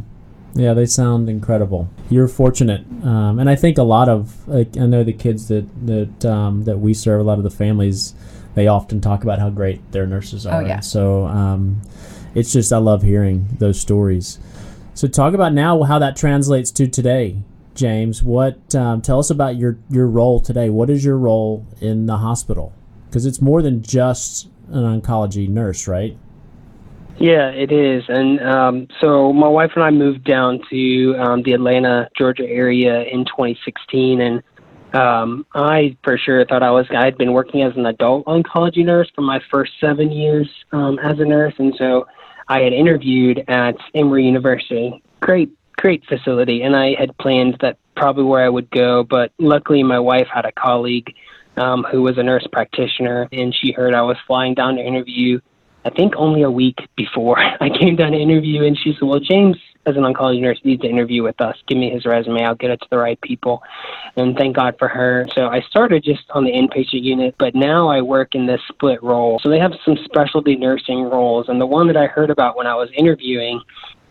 Yeah, 0.53 0.73
they 0.73 0.87
sound 0.87 1.29
incredible. 1.29 1.87
You're 2.09 2.27
fortunate, 2.27 2.81
um, 3.03 3.37
and 3.37 3.47
I 3.47 3.55
think 3.55 3.77
a 3.77 3.83
lot 3.83 4.09
of 4.09 4.47
like 4.47 4.75
I 4.75 4.87
know 4.87 5.03
the 5.03 5.13
kids 5.13 5.49
that 5.49 5.67
that 5.85 6.25
um, 6.25 6.63
that 6.63 6.79
we 6.79 6.95
serve, 6.95 7.21
a 7.21 7.23
lot 7.23 7.37
of 7.37 7.43
the 7.43 7.51
families, 7.51 8.15
they 8.55 8.65
often 8.65 8.99
talk 8.99 9.21
about 9.21 9.37
how 9.37 9.51
great 9.51 9.91
their 9.91 10.07
nurses 10.07 10.47
oh, 10.47 10.49
are. 10.49 10.63
Oh 10.63 10.65
yeah. 10.65 10.79
So 10.79 11.27
um, 11.27 11.81
it's 12.37 12.53
just 12.53 12.71
I 12.71 12.77
love 12.77 13.01
hearing 13.01 13.47
those 13.57 13.81
stories. 13.81 14.37
So 14.93 15.07
talk 15.07 15.33
about 15.33 15.53
now 15.53 15.81
how 15.81 15.97
that 15.97 16.15
translates 16.15 16.69
to 16.71 16.87
today, 16.87 17.41
James. 17.73 18.21
What 18.21 18.75
um, 18.75 19.01
tell 19.01 19.17
us 19.17 19.31
about 19.31 19.55
your 19.55 19.79
your 19.89 20.05
role 20.05 20.39
today? 20.39 20.69
What 20.69 20.91
is 20.91 21.03
your 21.03 21.17
role 21.17 21.65
in 21.81 22.05
the 22.05 22.17
hospital? 22.17 22.73
Because 23.09 23.25
it's 23.25 23.41
more 23.41 23.63
than 23.63 23.81
just 23.81 24.49
an 24.69 25.01
oncology 25.01 25.49
nurse, 25.49 25.87
right? 25.87 26.15
Yeah, 27.17 27.49
it 27.49 27.71
is. 27.71 28.03
And 28.07 28.39
um, 28.41 28.87
so 29.01 29.33
my 29.33 29.47
wife 29.47 29.71
and 29.73 29.83
I 29.83 29.89
moved 29.89 30.23
down 30.23 30.59
to 30.69 31.15
um, 31.17 31.41
the 31.41 31.53
Atlanta, 31.53 32.07
Georgia 32.15 32.47
area 32.47 33.01
in 33.01 33.25
2016, 33.25 34.21
and 34.21 34.43
um, 34.93 35.43
I 35.55 35.97
for 36.03 36.19
sure 36.19 36.45
thought 36.45 36.61
I 36.61 36.69
was. 36.69 36.85
I 36.91 37.05
had 37.05 37.17
been 37.17 37.33
working 37.33 37.63
as 37.63 37.75
an 37.75 37.87
adult 37.87 38.27
oncology 38.27 38.85
nurse 38.85 39.09
for 39.15 39.21
my 39.21 39.39
first 39.49 39.71
seven 39.81 40.11
years 40.11 40.47
um, 40.71 40.99
as 40.99 41.19
a 41.19 41.25
nurse, 41.25 41.55
and 41.57 41.73
so 41.79 42.05
I 42.47 42.61
had 42.61 42.73
interviewed 42.73 43.43
at 43.47 43.75
Emory 43.93 44.25
University. 44.25 45.01
Great, 45.19 45.51
great 45.77 46.05
facility, 46.05 46.61
and 46.61 46.75
I 46.75 46.95
had 46.97 47.17
planned 47.17 47.57
that 47.61 47.77
probably 47.95 48.23
where 48.23 48.43
I 48.43 48.49
would 48.49 48.69
go. 48.69 49.03
But 49.03 49.31
luckily, 49.37 49.83
my 49.83 49.99
wife 49.99 50.27
had 50.33 50.45
a 50.45 50.51
colleague 50.51 51.13
um, 51.57 51.85
who 51.91 52.01
was 52.01 52.17
a 52.17 52.23
nurse 52.23 52.47
practitioner, 52.51 53.27
and 53.31 53.53
she 53.53 53.71
heard 53.71 53.93
I 53.93 54.03
was 54.03 54.17
flying 54.27 54.53
down 54.53 54.75
to 54.75 54.81
interview. 54.81 55.39
I 55.83 55.89
think 55.89 56.13
only 56.15 56.43
a 56.43 56.51
week 56.51 56.77
before 56.95 57.39
I 57.61 57.69
came 57.69 57.95
down 57.95 58.11
to 58.11 58.17
interview, 58.17 58.63
and 58.63 58.77
she 58.77 58.93
said, 58.93 59.03
"Well, 59.03 59.19
James, 59.19 59.57
as 59.87 59.95
an 59.95 60.03
oncology 60.03 60.41
nurse, 60.41 60.59
needs 60.63 60.81
to 60.81 60.89
interview 60.89 61.23
with 61.23 61.39
us. 61.41 61.57
Give 61.67 61.77
me 61.77 61.89
his 61.89 62.05
resume. 62.05 62.43
I'll 62.43 62.55
get 62.55 62.69
it 62.69 62.81
to 62.81 62.87
the 62.89 62.97
right 62.97 63.19
people." 63.21 63.63
And 64.15 64.35
thank 64.37 64.55
God 64.55 64.75
for 64.77 64.87
her. 64.87 65.25
So 65.33 65.47
I 65.47 65.61
started 65.61 66.03
just 66.03 66.29
on 66.31 66.43
the 66.43 66.51
inpatient 66.51 67.03
unit, 67.03 67.35
but 67.37 67.55
now 67.55 67.87
I 67.87 68.01
work 68.01 68.35
in 68.35 68.45
this 68.45 68.61
split 68.67 69.01
role. 69.01 69.39
So 69.39 69.49
they 69.49 69.59
have 69.59 69.73
some 69.85 69.97
specialty 70.05 70.55
nursing 70.55 71.03
roles, 71.03 71.49
and 71.49 71.59
the 71.59 71.65
one 71.65 71.87
that 71.87 71.97
I 71.97 72.07
heard 72.07 72.29
about 72.29 72.57
when 72.57 72.67
I 72.67 72.75
was 72.75 72.89
interviewing 72.95 73.61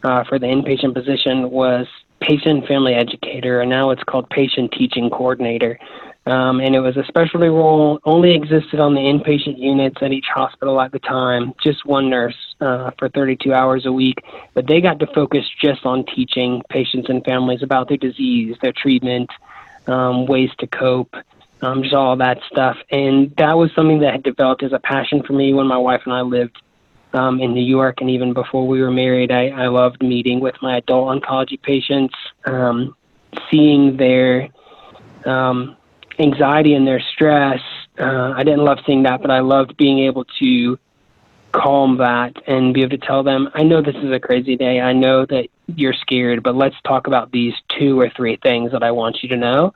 uh, 0.02 0.24
for 0.24 0.38
the 0.38 0.46
inpatient 0.46 0.94
position 0.94 1.50
was 1.50 1.86
patient 2.20 2.66
family 2.66 2.94
educator, 2.94 3.60
and 3.60 3.70
now 3.70 3.90
it's 3.90 4.02
called 4.04 4.28
patient 4.30 4.72
teaching 4.72 5.10
coordinator. 5.10 5.78
Um, 6.26 6.60
and 6.60 6.74
it 6.74 6.80
was 6.80 6.96
a 6.96 7.04
specialty 7.04 7.46
role, 7.46 8.00
only 8.04 8.34
existed 8.34 8.80
on 8.80 8.94
the 8.94 9.00
inpatient 9.00 9.58
units 9.58 9.98
at 10.02 10.10
each 10.10 10.26
hospital 10.26 10.80
at 10.80 10.90
the 10.90 10.98
time, 10.98 11.54
just 11.62 11.86
one 11.86 12.10
nurse 12.10 12.34
uh, 12.60 12.90
for 12.98 13.08
32 13.08 13.54
hours 13.54 13.86
a 13.86 13.92
week. 13.92 14.18
But 14.52 14.66
they 14.66 14.80
got 14.80 14.98
to 15.00 15.06
focus 15.06 15.44
just 15.62 15.86
on 15.86 16.04
teaching 16.04 16.62
patients 16.68 17.08
and 17.08 17.24
families 17.24 17.62
about 17.62 17.88
their 17.88 17.96
disease, 17.96 18.56
their 18.60 18.72
treatment, 18.72 19.30
um, 19.86 20.26
ways 20.26 20.50
to 20.58 20.66
cope, 20.66 21.14
um, 21.62 21.84
just 21.84 21.94
all 21.94 22.16
that 22.16 22.40
stuff. 22.50 22.76
And 22.90 23.32
that 23.36 23.56
was 23.56 23.70
something 23.76 24.00
that 24.00 24.10
had 24.10 24.22
developed 24.24 24.64
as 24.64 24.72
a 24.72 24.80
passion 24.80 25.22
for 25.22 25.32
me 25.32 25.54
when 25.54 25.68
my 25.68 25.78
wife 25.78 26.02
and 26.06 26.12
I 26.12 26.22
lived 26.22 26.60
um, 27.12 27.40
in 27.40 27.54
New 27.54 27.64
York. 27.64 28.00
And 28.00 28.10
even 28.10 28.32
before 28.32 28.66
we 28.66 28.80
were 28.80 28.90
married, 28.90 29.30
I, 29.30 29.50
I 29.50 29.68
loved 29.68 30.02
meeting 30.02 30.40
with 30.40 30.56
my 30.60 30.78
adult 30.78 31.22
oncology 31.22 31.62
patients, 31.62 32.14
um, 32.46 32.96
seeing 33.48 33.96
their 33.96 34.48
um, 35.24 35.76
anxiety 36.18 36.74
and 36.74 36.86
their 36.86 37.00
stress. 37.00 37.60
Uh, 37.98 38.32
I 38.36 38.42
didn't 38.44 38.64
love 38.64 38.78
seeing 38.86 39.04
that, 39.04 39.22
but 39.22 39.30
I 39.30 39.40
loved 39.40 39.76
being 39.76 40.00
able 40.00 40.24
to 40.38 40.78
calm 41.52 41.98
that 41.98 42.34
and 42.46 42.74
be 42.74 42.82
able 42.82 42.98
to 42.98 43.06
tell 43.06 43.22
them, 43.22 43.48
I 43.54 43.62
know 43.62 43.80
this 43.80 43.96
is 43.96 44.12
a 44.12 44.20
crazy 44.20 44.56
day. 44.56 44.80
I 44.80 44.92
know 44.92 45.24
that 45.26 45.48
you're 45.74 45.94
scared, 45.94 46.42
but 46.42 46.54
let's 46.54 46.76
talk 46.84 47.06
about 47.06 47.32
these 47.32 47.54
two 47.78 47.98
or 47.98 48.10
three 48.10 48.36
things 48.42 48.72
that 48.72 48.82
I 48.82 48.90
want 48.90 49.22
you 49.22 49.28
to 49.30 49.36
know 49.36 49.74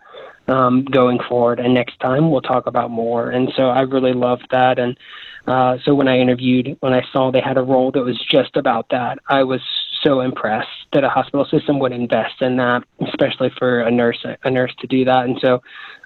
um, 0.49 0.85
going 0.85 1.19
forward. 1.29 1.59
And 1.59 1.73
next 1.73 1.99
time 2.01 2.31
we'll 2.31 2.43
talk 2.43 2.67
about 2.67 2.91
more. 2.91 3.31
And 3.31 3.51
so 3.57 3.71
I 3.71 3.83
really 3.83 4.13
loved 4.13 4.47
that. 4.51 4.79
And 4.79 4.99
uh, 5.47 5.79
so 5.85 5.95
when 5.95 6.09
I 6.09 6.19
interviewed, 6.19 6.77
when 6.81 6.93
I 6.93 7.03
saw 7.13 7.31
they 7.31 7.41
had 7.41 7.57
a 7.57 7.63
role 7.63 7.91
that 7.93 8.03
was 8.03 8.19
just 8.31 8.57
about 8.57 8.91
that, 8.91 9.19
I 9.29 9.45
was 9.45 9.63
so 10.03 10.21
impressed 10.21 10.69
that 10.93 11.05
a 11.05 11.09
hospital 11.09 11.47
system 11.47 11.79
would 11.79 11.93
invest 11.93 12.41
in 12.41 12.57
that, 12.57 12.83
especially 13.07 13.51
for 13.59 13.81
a 13.81 13.91
nurse 13.91 14.25
a 14.43 14.51
nurse 14.51 14.75
to 14.81 14.87
do 14.87 15.05
that. 15.05 15.25
And 15.25 15.39
so 15.41 15.63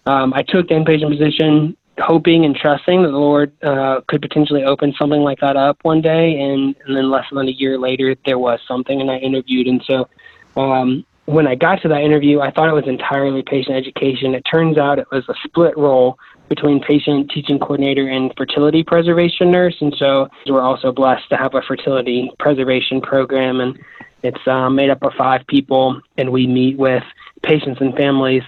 um, 0.06 0.34
I 0.34 0.42
took 0.42 0.68
the 0.68 0.74
inpatient 0.74 1.10
position, 1.10 1.76
hoping 1.98 2.44
and 2.44 2.54
trusting 2.54 3.02
that 3.02 3.10
the 3.10 3.16
Lord 3.16 3.52
uh, 3.62 4.00
could 4.08 4.20
potentially 4.20 4.64
open 4.64 4.94
something 4.98 5.20
like 5.20 5.40
that 5.40 5.56
up 5.56 5.78
one 5.82 6.00
day. 6.00 6.38
And, 6.38 6.74
and 6.86 6.96
then 6.96 7.10
less 7.10 7.26
than 7.32 7.48
a 7.48 7.52
year 7.52 7.78
later, 7.78 8.14
there 8.26 8.38
was 8.38 8.60
something, 8.68 9.00
and 9.00 9.10
I 9.10 9.16
interviewed. 9.16 9.66
And 9.66 9.82
so 9.86 10.08
um, 10.56 11.06
when 11.26 11.46
I 11.46 11.54
got 11.54 11.80
to 11.82 11.88
that 11.88 12.02
interview, 12.02 12.40
I 12.40 12.50
thought 12.50 12.68
it 12.68 12.74
was 12.74 12.86
entirely 12.86 13.42
patient 13.42 13.76
education. 13.76 14.34
It 14.34 14.42
turns 14.42 14.76
out 14.76 14.98
it 14.98 15.06
was 15.10 15.24
a 15.28 15.34
split 15.44 15.76
role 15.78 16.18
between 16.48 16.80
patient 16.80 17.30
teaching 17.30 17.58
coordinator 17.58 18.06
and 18.06 18.30
fertility 18.36 18.84
preservation 18.84 19.50
nurse. 19.50 19.76
And 19.80 19.94
so 19.98 20.28
we're 20.46 20.60
also 20.60 20.92
blessed 20.92 21.30
to 21.30 21.36
have 21.36 21.54
a 21.54 21.62
fertility 21.62 22.30
preservation 22.38 23.00
program. 23.00 23.60
And 23.60 23.78
it's 24.24 24.48
um, 24.48 24.74
made 24.74 24.90
up 24.90 25.02
of 25.02 25.12
five 25.18 25.46
people, 25.46 26.00
and 26.16 26.32
we 26.32 26.46
meet 26.46 26.78
with 26.78 27.04
patients 27.42 27.80
and 27.80 27.94
families 27.94 28.42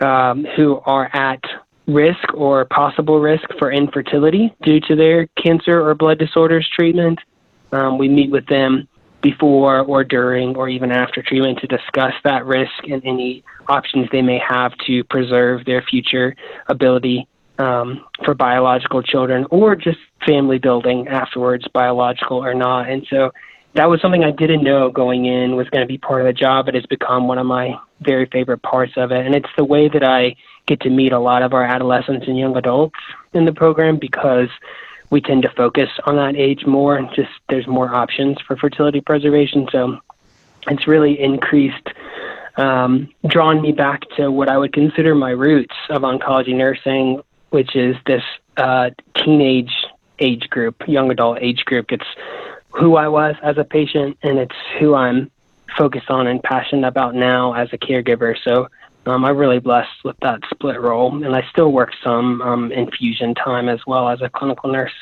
um, 0.00 0.46
who 0.56 0.80
are 0.86 1.10
at 1.14 1.42
risk 1.88 2.32
or 2.34 2.64
possible 2.64 3.18
risk 3.20 3.44
for 3.58 3.72
infertility 3.72 4.54
due 4.62 4.80
to 4.80 4.94
their 4.94 5.26
cancer 5.42 5.80
or 5.80 5.94
blood 5.94 6.18
disorders 6.18 6.68
treatment. 6.72 7.18
Um, 7.72 7.98
we 7.98 8.08
meet 8.08 8.30
with 8.30 8.46
them 8.46 8.88
before 9.20 9.80
or 9.80 10.04
during 10.04 10.54
or 10.56 10.68
even 10.68 10.92
after 10.92 11.22
treatment 11.22 11.58
to 11.58 11.66
discuss 11.66 12.12
that 12.22 12.46
risk 12.46 12.86
and 12.88 13.04
any 13.04 13.42
options 13.66 14.06
they 14.12 14.22
may 14.22 14.38
have 14.38 14.72
to 14.86 15.02
preserve 15.04 15.64
their 15.64 15.82
future 15.82 16.36
ability 16.68 17.26
um, 17.58 18.04
for 18.24 18.34
biological 18.34 19.02
children 19.02 19.44
or 19.50 19.74
just 19.74 19.98
family 20.24 20.58
building 20.58 21.08
afterwards, 21.08 21.66
biological 21.72 22.38
or 22.38 22.54
not. 22.54 22.88
And 22.88 23.04
so 23.10 23.32
that 23.76 23.90
was 23.90 24.00
something 24.00 24.24
I 24.24 24.30
didn't 24.30 24.64
know 24.64 24.90
going 24.90 25.26
in 25.26 25.54
was 25.54 25.68
going 25.68 25.82
to 25.82 25.86
be 25.86 25.98
part 25.98 26.22
of 26.22 26.26
the 26.26 26.32
job. 26.32 26.68
It 26.68 26.74
has 26.74 26.86
become 26.86 27.28
one 27.28 27.38
of 27.38 27.46
my 27.46 27.78
very 28.00 28.26
favorite 28.26 28.62
parts 28.62 28.94
of 28.96 29.12
it. 29.12 29.24
And 29.26 29.34
it's 29.34 29.48
the 29.56 29.64
way 29.64 29.88
that 29.88 30.02
I 30.02 30.36
get 30.66 30.80
to 30.80 30.90
meet 30.90 31.12
a 31.12 31.18
lot 31.18 31.42
of 31.42 31.52
our 31.52 31.62
adolescents 31.62 32.26
and 32.26 32.38
young 32.38 32.56
adults 32.56 32.98
in 33.34 33.44
the 33.44 33.52
program 33.52 33.98
because 33.98 34.48
we 35.10 35.20
tend 35.20 35.42
to 35.42 35.50
focus 35.50 35.90
on 36.04 36.16
that 36.16 36.36
age 36.36 36.64
more. 36.66 37.00
Just 37.14 37.30
there's 37.48 37.66
more 37.66 37.94
options 37.94 38.40
for 38.40 38.56
fertility 38.56 39.00
preservation. 39.00 39.68
So 39.70 40.00
it's 40.68 40.88
really 40.88 41.20
increased, 41.20 41.88
um, 42.56 43.12
drawn 43.26 43.60
me 43.60 43.72
back 43.72 44.02
to 44.16 44.30
what 44.30 44.48
I 44.48 44.56
would 44.56 44.72
consider 44.72 45.14
my 45.14 45.30
roots 45.30 45.74
of 45.90 46.02
oncology 46.02 46.56
nursing, 46.56 47.20
which 47.50 47.76
is 47.76 47.94
this 48.06 48.22
uh, 48.56 48.90
teenage 49.16 49.72
age 50.18 50.48
group, 50.48 50.82
young 50.88 51.10
adult 51.10 51.38
age 51.42 51.64
group. 51.66 51.92
It's 51.92 52.06
who 52.78 52.96
I 52.96 53.08
was 53.08 53.34
as 53.42 53.58
a 53.58 53.64
patient, 53.64 54.18
and 54.22 54.38
it's 54.38 54.54
who 54.78 54.94
I'm 54.94 55.30
focused 55.76 56.10
on 56.10 56.26
and 56.26 56.42
passionate 56.42 56.86
about 56.86 57.14
now 57.14 57.52
as 57.52 57.68
a 57.72 57.78
caregiver. 57.78 58.36
So 58.42 58.68
um, 59.06 59.24
I'm 59.24 59.36
really 59.36 59.58
blessed 59.60 60.04
with 60.04 60.16
that 60.20 60.40
split 60.50 60.80
role, 60.80 61.24
and 61.24 61.34
I 61.34 61.46
still 61.50 61.72
work 61.72 61.90
some 62.02 62.42
um, 62.42 62.72
infusion 62.72 63.34
time 63.34 63.68
as 63.68 63.80
well 63.86 64.08
as 64.08 64.20
a 64.20 64.28
clinical 64.28 64.70
nurse. 64.70 64.92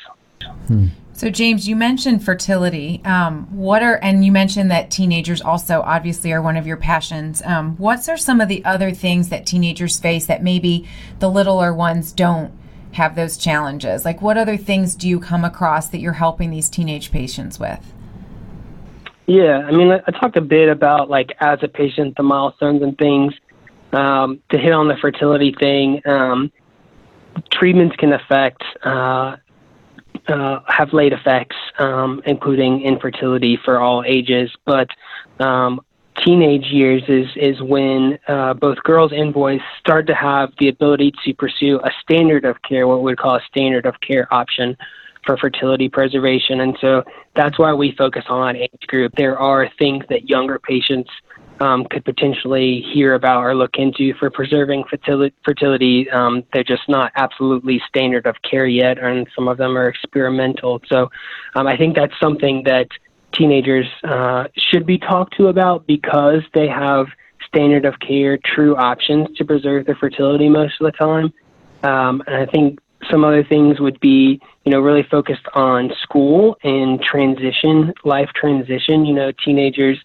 Hmm. 0.67 0.87
So, 1.13 1.29
James, 1.29 1.65
you 1.65 1.77
mentioned 1.77 2.25
fertility. 2.25 3.01
Um, 3.05 3.47
what 3.55 3.81
are 3.81 3.95
and 4.03 4.25
you 4.25 4.33
mentioned 4.33 4.69
that 4.71 4.91
teenagers 4.91 5.41
also 5.41 5.81
obviously 5.81 6.33
are 6.33 6.41
one 6.41 6.57
of 6.57 6.67
your 6.67 6.75
passions. 6.75 7.41
Um, 7.43 7.77
what 7.77 8.07
are 8.09 8.17
some 8.17 8.41
of 8.41 8.49
the 8.49 8.63
other 8.65 8.91
things 8.91 9.29
that 9.29 9.45
teenagers 9.45 9.97
face 9.97 10.25
that 10.25 10.43
maybe 10.43 10.87
the 11.19 11.29
littler 11.29 11.73
ones 11.73 12.11
don't 12.11 12.51
have 12.95 13.15
those 13.15 13.37
challenges? 13.37 14.03
Like, 14.03 14.21
what 14.21 14.37
other 14.37 14.57
things 14.57 14.95
do 14.95 15.07
you 15.07 15.19
come 15.19 15.45
across 15.45 15.87
that 15.89 15.99
you're 15.99 16.13
helping 16.13 16.49
these 16.49 16.69
teenage 16.69 17.11
patients 17.11 17.59
with? 17.59 17.93
Yeah, 19.27 19.59
I 19.65 19.71
mean, 19.71 19.91
I 19.91 20.11
talked 20.11 20.37
a 20.37 20.41
bit 20.41 20.69
about 20.69 21.09
like 21.09 21.31
as 21.39 21.59
a 21.63 21.67
patient, 21.67 22.15
the 22.15 22.23
milestones 22.23 22.81
and 22.81 22.97
things. 22.97 23.33
Um, 23.91 24.41
to 24.49 24.57
hit 24.57 24.73
on 24.73 24.87
the 24.87 24.97
fertility 24.97 25.55
thing, 25.57 26.01
um, 26.05 26.51
treatments 27.51 27.95
can 27.95 28.11
affect 28.13 28.61
uh, 28.83 29.37
uh, 30.27 30.59
have 30.67 30.91
late 30.93 31.13
effects, 31.13 31.55
um, 31.79 32.21
including 32.25 32.81
infertility 32.81 33.57
for 33.63 33.79
all 33.79 34.03
ages. 34.05 34.51
But 34.65 34.89
um, 35.39 35.81
teenage 36.23 36.65
years 36.65 37.03
is 37.07 37.27
is 37.35 37.61
when 37.61 38.17
uh, 38.27 38.53
both 38.53 38.77
girls 38.83 39.11
and 39.11 39.33
boys 39.33 39.61
start 39.79 40.07
to 40.07 40.15
have 40.15 40.51
the 40.59 40.69
ability 40.69 41.13
to 41.23 41.33
pursue 41.33 41.79
a 41.83 41.89
standard 42.01 42.45
of 42.45 42.61
care, 42.61 42.87
what 42.87 43.03
we 43.03 43.15
call 43.15 43.35
a 43.35 43.41
standard 43.47 43.85
of 43.85 43.95
care 44.01 44.31
option 44.33 44.77
for 45.25 45.37
fertility 45.37 45.89
preservation. 45.89 46.61
And 46.61 46.77
so 46.79 47.03
that's 47.35 47.57
why 47.57 47.73
we 47.73 47.95
focus 47.97 48.25
on 48.29 48.55
age 48.55 48.87
group. 48.87 49.13
There 49.17 49.37
are 49.37 49.69
things 49.79 50.05
that 50.09 50.29
younger 50.29 50.59
patients 50.59 51.09
um, 51.59 51.85
could 51.89 52.03
potentially 52.05 52.85
hear 52.93 53.13
about 53.13 53.41
or 53.41 53.55
look 53.55 53.75
into 53.75 54.13
for 54.19 54.29
preserving 54.29 54.83
fertility. 54.89 56.09
Um, 56.11 56.43
they're 56.53 56.63
just 56.63 56.87
not 56.87 57.11
absolutely 57.15 57.81
standard 57.87 58.25
of 58.25 58.35
care 58.49 58.67
yet, 58.67 58.97
and 58.99 59.27
some 59.35 59.47
of 59.47 59.57
them 59.57 59.77
are 59.77 59.87
experimental. 59.87 60.81
So 60.87 61.09
um, 61.55 61.65
I 61.67 61.77
think 61.77 61.95
that's 61.95 62.13
something 62.21 62.63
that 62.65 62.87
teenagers 63.37 63.87
uh, 64.03 64.45
should 64.55 64.85
be 64.85 64.97
talked 64.97 65.35
to 65.37 65.47
about 65.47 65.85
because 65.87 66.41
they 66.53 66.67
have 66.67 67.07
standard 67.47 67.85
of 67.85 67.99
care, 67.99 68.37
true 68.37 68.75
options 68.75 69.27
to 69.37 69.45
preserve 69.45 69.85
their 69.85 69.95
fertility 69.95 70.49
most 70.49 70.79
of 70.81 70.85
the 70.85 70.91
time. 70.91 71.33
Um, 71.83 72.23
and 72.27 72.35
I 72.35 72.45
think 72.45 72.79
some 73.11 73.23
other 73.23 73.43
things 73.43 73.79
would 73.79 73.99
be, 73.99 74.41
you 74.65 74.71
know, 74.71 74.79
really 74.79 75.03
focused 75.03 75.45
on 75.53 75.91
school 76.01 76.57
and 76.63 77.01
transition, 77.01 77.93
life 78.03 78.29
transition. 78.35 79.05
You 79.05 79.13
know, 79.13 79.31
teenagers 79.43 79.97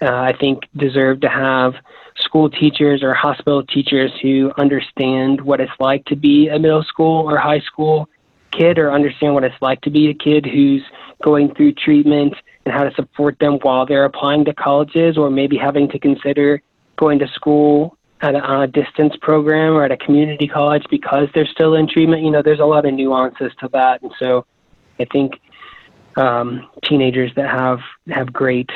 uh, 0.00 0.06
I 0.06 0.32
think 0.38 0.64
deserve 0.76 1.20
to 1.20 1.28
have 1.28 1.74
school 2.18 2.48
teachers 2.48 3.02
or 3.02 3.14
hospital 3.14 3.62
teachers 3.62 4.10
who 4.22 4.52
understand 4.58 5.40
what 5.40 5.60
it's 5.60 5.72
like 5.78 6.04
to 6.06 6.16
be 6.16 6.48
a 6.48 6.58
middle 6.58 6.82
school 6.82 7.28
or 7.28 7.36
high 7.36 7.60
school 7.60 8.08
kid 8.52 8.78
or 8.78 8.92
understand 8.92 9.34
what 9.34 9.44
it's 9.44 9.60
like 9.60 9.80
to 9.82 9.90
be 9.90 10.08
a 10.08 10.14
kid 10.14 10.46
who's 10.46 10.82
going 11.22 11.54
through 11.54 11.72
treatment 11.72 12.34
and 12.64 12.74
how 12.74 12.84
to 12.84 12.94
support 12.94 13.38
them 13.38 13.58
while 13.62 13.86
they're 13.86 14.04
applying 14.04 14.44
to 14.44 14.54
colleges 14.54 15.16
or 15.16 15.30
maybe 15.30 15.56
having 15.56 15.88
to 15.88 15.98
consider 15.98 16.62
going 16.96 17.18
to 17.18 17.28
school 17.28 17.96
at 18.20 18.34
a, 18.34 18.40
on 18.40 18.62
a 18.62 18.66
distance 18.66 19.14
program 19.20 19.74
or 19.74 19.84
at 19.84 19.92
a 19.92 19.96
community 19.96 20.48
college 20.48 20.84
because 20.90 21.28
they're 21.34 21.46
still 21.46 21.74
in 21.74 21.88
treatment. 21.88 22.22
You 22.22 22.30
know, 22.30 22.42
there's 22.42 22.60
a 22.60 22.64
lot 22.64 22.86
of 22.86 22.94
nuances 22.94 23.52
to 23.60 23.68
that. 23.72 24.02
And 24.02 24.12
so 24.18 24.46
I 24.98 25.04
think 25.04 25.40
um, 26.16 26.68
teenagers 26.82 27.32
that 27.36 27.48
have 27.48 27.80
have 28.08 28.32
great 28.32 28.70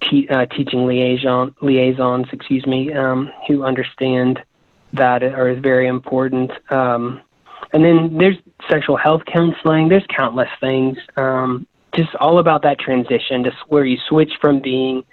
te- 0.00 0.28
uh, 0.28 0.46
teaching 0.46 0.86
liaison 0.86 1.54
liaisons, 1.62 2.26
excuse 2.32 2.66
me, 2.66 2.92
um, 2.92 3.30
who 3.46 3.64
understand 3.64 4.42
that 4.92 5.22
are 5.22 5.54
very 5.54 5.86
important. 5.86 6.50
Um, 6.70 7.22
and 7.72 7.84
then 7.84 8.16
there's 8.18 8.36
sexual 8.68 8.96
health 8.96 9.22
counseling. 9.32 9.88
There's 9.88 10.06
countless 10.14 10.50
things. 10.60 10.98
Um, 11.16 11.66
just 11.94 12.14
all 12.16 12.38
about 12.38 12.62
that 12.62 12.78
transition, 12.78 13.44
just 13.44 13.56
where 13.68 13.84
you 13.84 13.98
switch 14.08 14.32
from 14.40 14.60
being 14.60 15.04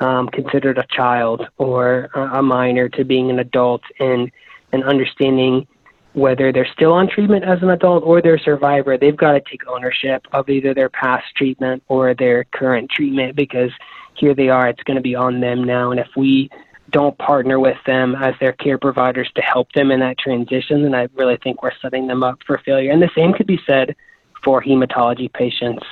um, 0.00 0.28
considered 0.28 0.78
a 0.78 0.86
child 0.90 1.46
or 1.56 2.04
a 2.14 2.42
minor 2.42 2.88
to 2.90 3.04
being 3.04 3.30
an 3.30 3.38
adult, 3.38 3.82
and 3.98 4.30
and 4.72 4.84
understanding 4.84 5.66
whether 6.12 6.50
they're 6.50 6.68
still 6.72 6.92
on 6.92 7.08
treatment 7.08 7.44
as 7.44 7.62
an 7.62 7.68
adult 7.68 8.02
or 8.02 8.22
they're 8.22 8.36
a 8.36 8.40
survivor, 8.40 8.96
they've 8.96 9.18
got 9.18 9.32
to 9.32 9.40
take 9.50 9.66
ownership 9.68 10.26
of 10.32 10.48
either 10.48 10.72
their 10.72 10.88
past 10.88 11.26
treatment 11.36 11.82
or 11.88 12.14
their 12.14 12.44
current 12.44 12.90
treatment 12.90 13.36
because 13.36 13.70
here 14.14 14.34
they 14.34 14.48
are, 14.48 14.66
it's 14.66 14.82
going 14.84 14.94
to 14.96 15.02
be 15.02 15.14
on 15.14 15.40
them 15.40 15.62
now. 15.62 15.90
And 15.90 16.00
if 16.00 16.08
we 16.16 16.48
don't 16.90 17.16
partner 17.18 17.58
with 17.58 17.78
them 17.86 18.14
as 18.14 18.34
their 18.40 18.52
care 18.52 18.78
providers 18.78 19.30
to 19.34 19.42
help 19.42 19.72
them 19.72 19.90
in 19.90 20.00
that 20.00 20.18
transition, 20.18 20.82
then 20.82 20.94
I 20.94 21.08
really 21.14 21.36
think 21.36 21.62
we're 21.62 21.72
setting 21.82 22.06
them 22.06 22.22
up 22.22 22.38
for 22.46 22.58
failure. 22.58 22.90
And 22.92 23.02
the 23.02 23.10
same 23.14 23.32
could 23.32 23.46
be 23.46 23.60
said 23.66 23.96
for 24.44 24.62
hematology 24.62 25.32
patients. 25.32 25.84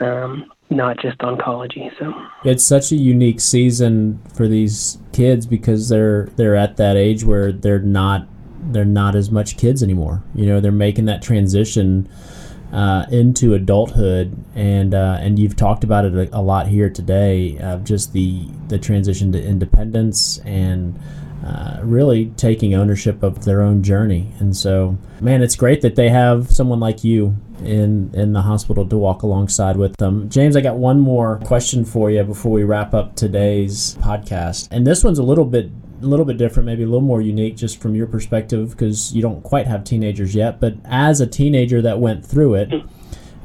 Um, 0.00 0.50
not 0.70 0.98
just 0.98 1.18
oncology. 1.18 1.96
So 1.98 2.12
it's 2.44 2.64
such 2.64 2.90
a 2.90 2.96
unique 2.96 3.40
season 3.40 4.20
for 4.34 4.48
these 4.48 4.98
kids 5.12 5.46
because 5.46 5.88
they're 5.88 6.26
they're 6.36 6.56
at 6.56 6.78
that 6.78 6.96
age 6.96 7.22
where 7.22 7.52
they're 7.52 7.78
not 7.78 8.26
they're 8.72 8.84
not 8.84 9.14
as 9.14 9.30
much 9.30 9.56
kids 9.56 9.82
anymore. 9.82 10.22
You 10.34 10.46
know, 10.46 10.60
they're 10.60 10.72
making 10.72 11.04
that 11.04 11.22
transition 11.22 12.08
uh, 12.74 13.06
into 13.12 13.54
adulthood, 13.54 14.36
and 14.56 14.94
uh, 14.94 15.16
and 15.20 15.38
you've 15.38 15.54
talked 15.54 15.84
about 15.84 16.04
it 16.04 16.14
a, 16.14 16.38
a 16.38 16.42
lot 16.42 16.66
here 16.66 16.90
today. 16.90 17.56
Uh, 17.58 17.78
just 17.78 18.12
the 18.12 18.46
the 18.68 18.78
transition 18.78 19.32
to 19.32 19.42
independence 19.42 20.38
and. 20.38 20.98
Uh, 21.44 21.78
really 21.82 22.32
taking 22.38 22.72
ownership 22.72 23.22
of 23.22 23.44
their 23.44 23.60
own 23.60 23.82
journey, 23.82 24.32
and 24.38 24.56
so, 24.56 24.96
man, 25.20 25.42
it's 25.42 25.56
great 25.56 25.82
that 25.82 25.94
they 25.94 26.08
have 26.08 26.50
someone 26.50 26.80
like 26.80 27.04
you 27.04 27.36
in 27.62 28.10
in 28.14 28.32
the 28.32 28.40
hospital 28.40 28.88
to 28.88 28.96
walk 28.96 29.22
alongside 29.22 29.76
with 29.76 29.94
them. 29.98 30.26
James, 30.30 30.56
I 30.56 30.62
got 30.62 30.76
one 30.76 30.98
more 30.98 31.38
question 31.44 31.84
for 31.84 32.10
you 32.10 32.24
before 32.24 32.50
we 32.50 32.64
wrap 32.64 32.94
up 32.94 33.14
today's 33.14 33.94
podcast, 33.96 34.68
and 34.70 34.86
this 34.86 35.04
one's 35.04 35.18
a 35.18 35.22
little 35.22 35.44
bit 35.44 35.70
a 36.04 36.08
little 36.08 36.24
bit 36.24 36.36
different, 36.36 36.66
maybe 36.66 36.82
a 36.82 36.86
little 36.86 37.00
more 37.00 37.20
unique 37.20 37.56
just 37.56 37.80
from 37.80 37.94
your 37.94 38.06
perspective 38.06 38.70
because 38.70 39.14
you 39.14 39.22
don't 39.22 39.42
quite 39.42 39.66
have 39.66 39.84
teenagers 39.84 40.34
yet. 40.34 40.60
But 40.60 40.74
as 40.84 41.20
a 41.20 41.26
teenager 41.26 41.82
that 41.82 41.98
went 41.98 42.24
through 42.24 42.54
it, 42.54 42.72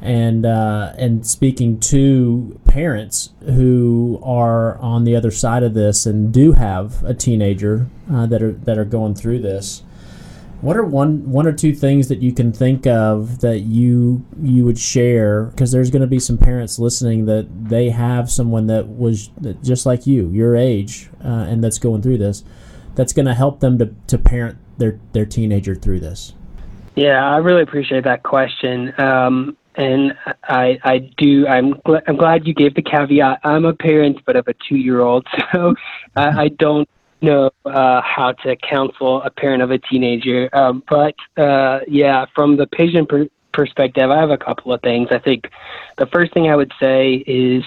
and 0.02 0.46
uh, 0.46 0.92
and 0.96 1.26
speaking 1.26 1.78
to 1.80 2.58
parents 2.64 3.30
who 3.44 4.20
are 4.22 4.78
on 4.78 5.04
the 5.04 5.14
other 5.14 5.30
side 5.30 5.62
of 5.62 5.74
this 5.74 6.06
and 6.06 6.32
do 6.32 6.52
have 6.52 7.02
a 7.04 7.14
teenager 7.14 7.88
uh, 8.10 8.26
that 8.26 8.42
are 8.42 8.52
that 8.52 8.78
are 8.78 8.84
going 8.84 9.14
through 9.14 9.40
this, 9.40 9.82
what 10.60 10.76
are 10.76 10.84
one 10.84 11.30
one 11.30 11.46
or 11.46 11.52
two 11.52 11.74
things 11.74 12.08
that 12.08 12.20
you 12.20 12.32
can 12.32 12.52
think 12.52 12.86
of 12.86 13.40
that 13.40 13.60
you 13.60 14.24
you 14.42 14.64
would 14.64 14.78
share? 14.78 15.44
Because 15.44 15.72
there's 15.72 15.90
going 15.90 16.02
to 16.02 16.08
be 16.08 16.18
some 16.18 16.36
parents 16.36 16.78
listening 16.78 17.26
that 17.26 17.68
they 17.68 17.90
have 17.90 18.30
someone 18.30 18.66
that 18.66 18.88
was 18.88 19.30
just 19.62 19.86
like 19.86 20.06
you, 20.06 20.28
your 20.28 20.56
age, 20.56 21.08
uh, 21.24 21.46
and 21.48 21.64
that's 21.64 21.78
going 21.78 22.02
through 22.02 22.18
this. 22.18 22.44
That's 22.94 23.12
going 23.12 23.26
to 23.26 23.34
help 23.34 23.60
them 23.60 23.78
to, 23.78 23.94
to 24.08 24.18
parent 24.18 24.58
their 24.78 25.00
their 25.12 25.26
teenager 25.26 25.74
through 25.74 26.00
this. 26.00 26.34
Yeah, 26.94 27.24
I 27.24 27.38
really 27.38 27.62
appreciate 27.62 28.04
that 28.04 28.22
question. 28.22 28.92
Um, 29.00 29.56
and 29.76 30.14
I, 30.42 30.78
I 30.82 30.98
do. 31.16 31.46
I'm, 31.46 31.74
gl- 31.74 32.02
I'm 32.06 32.16
glad 32.16 32.46
you 32.46 32.52
gave 32.52 32.74
the 32.74 32.82
caveat. 32.82 33.40
I'm 33.44 33.64
a 33.64 33.72
parent, 33.72 34.18
but 34.26 34.36
of 34.36 34.48
a 34.48 34.54
two 34.68 34.76
year 34.76 35.00
old, 35.00 35.26
so 35.52 35.74
I, 36.16 36.42
I 36.42 36.48
don't 36.48 36.88
know 37.22 37.50
uh, 37.64 38.00
how 38.02 38.32
to 38.44 38.56
counsel 38.56 39.22
a 39.22 39.30
parent 39.30 39.62
of 39.62 39.70
a 39.70 39.78
teenager. 39.78 40.48
Um, 40.52 40.82
but 40.88 41.14
uh, 41.36 41.80
yeah, 41.88 42.26
from 42.34 42.56
the 42.56 42.66
patient 42.66 43.08
per- 43.08 43.28
perspective, 43.52 44.10
I 44.10 44.18
have 44.18 44.30
a 44.30 44.38
couple 44.38 44.72
of 44.72 44.80
things. 44.82 45.08
I 45.10 45.18
think 45.18 45.50
the 45.96 46.06
first 46.06 46.32
thing 46.32 46.50
I 46.50 46.56
would 46.56 46.72
say 46.80 47.14
is 47.26 47.64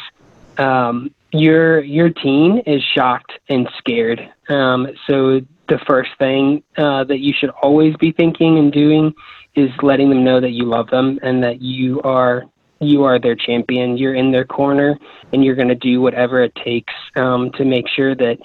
um, 0.57 1.13
your 1.31 1.81
your 1.81 2.09
teen 2.09 2.59
is 2.59 2.81
shocked 2.83 3.33
and 3.49 3.69
scared. 3.77 4.27
Um, 4.49 4.87
so 5.07 5.41
the 5.69 5.79
first 5.87 6.11
thing 6.19 6.63
uh, 6.77 7.03
that 7.05 7.19
you 7.19 7.33
should 7.37 7.49
always 7.49 7.95
be 7.95 8.11
thinking 8.11 8.57
and 8.57 8.71
doing 8.71 9.13
is 9.55 9.69
letting 9.81 10.09
them 10.09 10.23
know 10.23 10.39
that 10.41 10.51
you 10.51 10.65
love 10.65 10.89
them 10.89 11.19
and 11.21 11.43
that 11.43 11.61
you 11.61 12.01
are 12.01 12.43
you 12.79 13.03
are 13.03 13.19
their 13.19 13.35
champion. 13.35 13.97
You're 13.97 14.15
in 14.15 14.31
their 14.31 14.45
corner, 14.45 14.97
and 15.31 15.43
you're 15.43 15.55
going 15.55 15.69
to 15.69 15.75
do 15.75 16.01
whatever 16.01 16.43
it 16.43 16.53
takes 16.55 16.93
um, 17.15 17.51
to 17.53 17.65
make 17.65 17.87
sure 17.87 18.15
that 18.15 18.37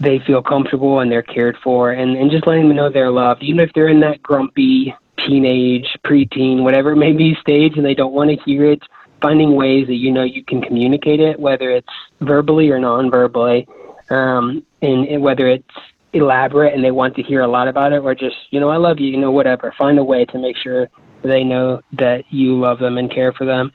they 0.00 0.18
feel 0.18 0.42
comfortable 0.42 1.00
and 1.00 1.12
they're 1.12 1.22
cared 1.22 1.56
for 1.62 1.92
and, 1.92 2.16
and 2.16 2.30
just 2.30 2.46
letting 2.46 2.66
them 2.66 2.76
know 2.76 2.90
they're 2.90 3.10
loved, 3.10 3.42
even 3.42 3.60
if 3.60 3.70
they're 3.74 3.88
in 3.88 4.00
that 4.00 4.22
grumpy 4.22 4.94
teenage, 5.18 5.86
preteen, 6.04 6.62
whatever 6.62 6.92
it 6.92 6.96
may 6.96 7.12
be 7.12 7.36
stage 7.40 7.76
and 7.76 7.84
they 7.84 7.94
don't 7.94 8.14
want 8.14 8.30
to 8.30 8.36
hear 8.44 8.64
it, 8.64 8.82
finding 9.20 9.54
ways 9.54 9.86
that 9.86 9.96
you 9.96 10.10
know 10.10 10.24
you 10.24 10.42
can 10.42 10.62
communicate 10.62 11.20
it, 11.20 11.38
whether 11.38 11.70
it's 11.70 11.92
verbally 12.20 12.70
or 12.70 12.78
non-verbally, 12.78 13.68
um, 14.08 14.64
and, 14.80 15.06
and 15.06 15.22
whether 15.22 15.46
it's 15.46 15.68
elaborate 16.14 16.74
and 16.74 16.82
they 16.82 16.90
want 16.90 17.14
to 17.16 17.22
hear 17.22 17.42
a 17.42 17.46
lot 17.46 17.68
about 17.68 17.92
it 17.92 17.98
or 17.98 18.14
just, 18.14 18.36
you 18.50 18.58
know, 18.58 18.70
I 18.70 18.78
love 18.78 18.98
you, 18.98 19.08
you 19.08 19.18
know, 19.18 19.30
whatever. 19.30 19.72
Find 19.76 19.98
a 19.98 20.04
way 20.04 20.24
to 20.24 20.38
make 20.38 20.56
sure 20.56 20.88
they 21.22 21.44
know 21.44 21.82
that 21.92 22.24
you 22.30 22.58
love 22.58 22.78
them 22.78 22.96
and 22.96 23.10
care 23.10 23.32
for 23.32 23.44
them. 23.44 23.70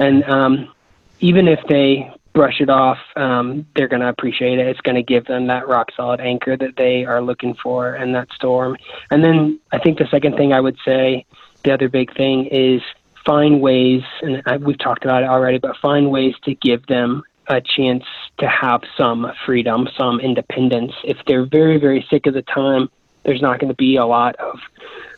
And 0.00 0.24
um, 0.24 0.74
even 1.20 1.48
if 1.48 1.60
they 1.68 2.12
brush 2.38 2.60
it 2.60 2.70
off, 2.70 2.98
um, 3.16 3.66
they're 3.74 3.88
going 3.88 4.00
to 4.00 4.08
appreciate 4.08 4.60
it. 4.60 4.68
It's 4.68 4.80
going 4.82 4.94
to 4.94 5.02
give 5.02 5.24
them 5.24 5.48
that 5.48 5.66
rock 5.66 5.88
solid 5.96 6.20
anchor 6.20 6.56
that 6.56 6.76
they 6.76 7.04
are 7.04 7.20
looking 7.20 7.56
for 7.60 7.96
in 7.96 8.12
that 8.12 8.28
storm. 8.32 8.76
And 9.10 9.24
then 9.24 9.58
I 9.72 9.80
think 9.80 9.98
the 9.98 10.06
second 10.08 10.36
thing 10.36 10.52
I 10.52 10.60
would 10.60 10.76
say, 10.84 11.26
the 11.64 11.72
other 11.72 11.88
big 11.88 12.16
thing 12.16 12.46
is 12.46 12.80
find 13.26 13.60
ways, 13.60 14.02
and 14.22 14.40
I, 14.46 14.56
we've 14.58 14.78
talked 14.78 15.04
about 15.04 15.24
it 15.24 15.28
already, 15.28 15.58
but 15.58 15.76
find 15.78 16.12
ways 16.12 16.36
to 16.44 16.54
give 16.54 16.86
them 16.86 17.24
a 17.48 17.60
chance 17.60 18.04
to 18.38 18.46
have 18.46 18.82
some 18.96 19.32
freedom, 19.44 19.88
some 19.98 20.20
independence. 20.20 20.92
If 21.02 21.16
they're 21.26 21.44
very, 21.44 21.78
very 21.78 22.06
sick 22.08 22.26
of 22.26 22.34
the 22.34 22.42
time, 22.42 22.88
there's 23.24 23.42
not 23.42 23.58
going 23.58 23.70
to 23.70 23.74
be 23.76 23.96
a 23.96 24.06
lot 24.06 24.36
of 24.36 24.60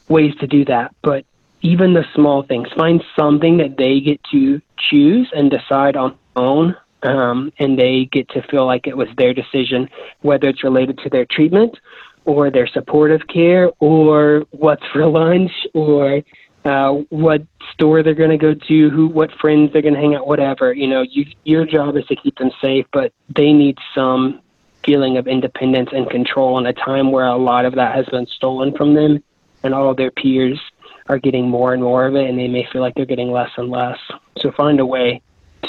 ways 0.08 0.34
to 0.36 0.46
do 0.46 0.64
that. 0.64 0.94
But 1.02 1.26
even 1.60 1.92
the 1.92 2.06
small 2.14 2.44
things, 2.44 2.68
find 2.74 3.04
something 3.14 3.58
that 3.58 3.76
they 3.76 4.00
get 4.00 4.22
to 4.32 4.62
choose 4.78 5.30
and 5.34 5.50
decide 5.50 5.96
on 5.96 6.16
their 6.34 6.44
own 6.44 6.76
um, 7.02 7.52
and 7.58 7.78
they 7.78 8.08
get 8.12 8.28
to 8.30 8.42
feel 8.42 8.66
like 8.66 8.86
it 8.86 8.96
was 8.96 9.08
their 9.16 9.34
decision, 9.34 9.88
whether 10.20 10.48
it's 10.48 10.64
related 10.64 10.98
to 10.98 11.10
their 11.10 11.26
treatment 11.26 11.76
or 12.24 12.50
their 12.50 12.66
supportive 12.66 13.26
care 13.28 13.70
or 13.80 14.44
what's 14.50 14.84
for 14.92 15.06
lunch 15.06 15.52
or 15.74 16.22
uh, 16.64 16.92
what 17.08 17.42
store 17.72 18.02
they're 18.02 18.14
going 18.14 18.30
to 18.30 18.36
go 18.36 18.54
to, 18.54 18.90
who, 18.90 19.08
what 19.08 19.30
friends 19.40 19.72
they're 19.72 19.82
going 19.82 19.94
to 19.94 20.00
hang 20.00 20.14
out, 20.14 20.26
whatever. 20.26 20.72
You 20.72 20.88
know, 20.88 21.02
you, 21.02 21.24
your 21.44 21.64
job 21.64 21.96
is 21.96 22.04
to 22.06 22.16
keep 22.16 22.36
them 22.36 22.50
safe, 22.60 22.86
but 22.92 23.12
they 23.34 23.52
need 23.52 23.78
some 23.94 24.42
feeling 24.84 25.16
of 25.16 25.26
independence 25.26 25.90
and 25.92 26.08
control 26.10 26.58
in 26.58 26.66
a 26.66 26.72
time 26.72 27.12
where 27.12 27.26
a 27.26 27.36
lot 27.36 27.64
of 27.64 27.74
that 27.76 27.94
has 27.94 28.06
been 28.06 28.26
stolen 28.26 28.76
from 28.76 28.94
them, 28.94 29.22
and 29.62 29.74
all 29.74 29.90
of 29.90 29.96
their 29.96 30.10
peers 30.10 30.60
are 31.08 31.18
getting 31.18 31.48
more 31.48 31.72
and 31.72 31.82
more 31.82 32.06
of 32.06 32.14
it, 32.14 32.28
and 32.28 32.38
they 32.38 32.48
may 32.48 32.66
feel 32.72 32.80
like 32.80 32.94
they're 32.94 33.04
getting 33.04 33.30
less 33.30 33.50
and 33.56 33.70
less. 33.70 33.98
So 34.38 34.52
find 34.52 34.80
a 34.80 34.86
way 34.86 35.22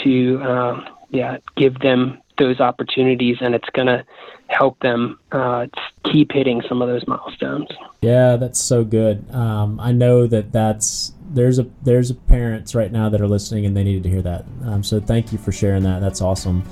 to, 0.04 0.42
um, 0.44 0.86
yeah, 1.12 1.38
give 1.56 1.80
them 1.80 2.22
those 2.38 2.60
opportunities, 2.60 3.38
and 3.42 3.54
it's 3.54 3.70
going 3.74 3.88
to 3.88 4.04
help 4.48 4.80
them 4.80 5.20
uh, 5.32 5.68
keep 6.12 6.32
hitting 6.32 6.62
some 6.68 6.82
of 6.82 6.88
those 6.88 7.06
milestones. 7.08 7.68
Yeah, 8.02 8.36
that's 8.38 8.60
so 8.60 8.84
good. 8.84 9.30
Um, 9.34 9.80
I 9.80 9.92
know 9.92 10.28
that 10.28 10.52
that's 10.52 11.14
there's 11.34 11.60
a 11.60 11.68
there's 11.84 12.10
a 12.10 12.16
parents 12.16 12.76
right 12.76 12.92
now 12.92 13.10
that 13.10 13.22
are 13.22 13.28
listening 13.28 13.66
and 13.66 13.76
they 13.76 13.84
needed 13.84 14.04
to 14.04 14.10
hear 14.10 14.22
that. 14.24 14.46
Um, 14.66 14.84
so 14.84 15.00
thank 15.00 15.32
you 15.32 15.38
for 15.38 15.52
sharing 15.52 15.84
that. 15.84 16.02
That's 16.02 16.22
awesome. 16.22 16.64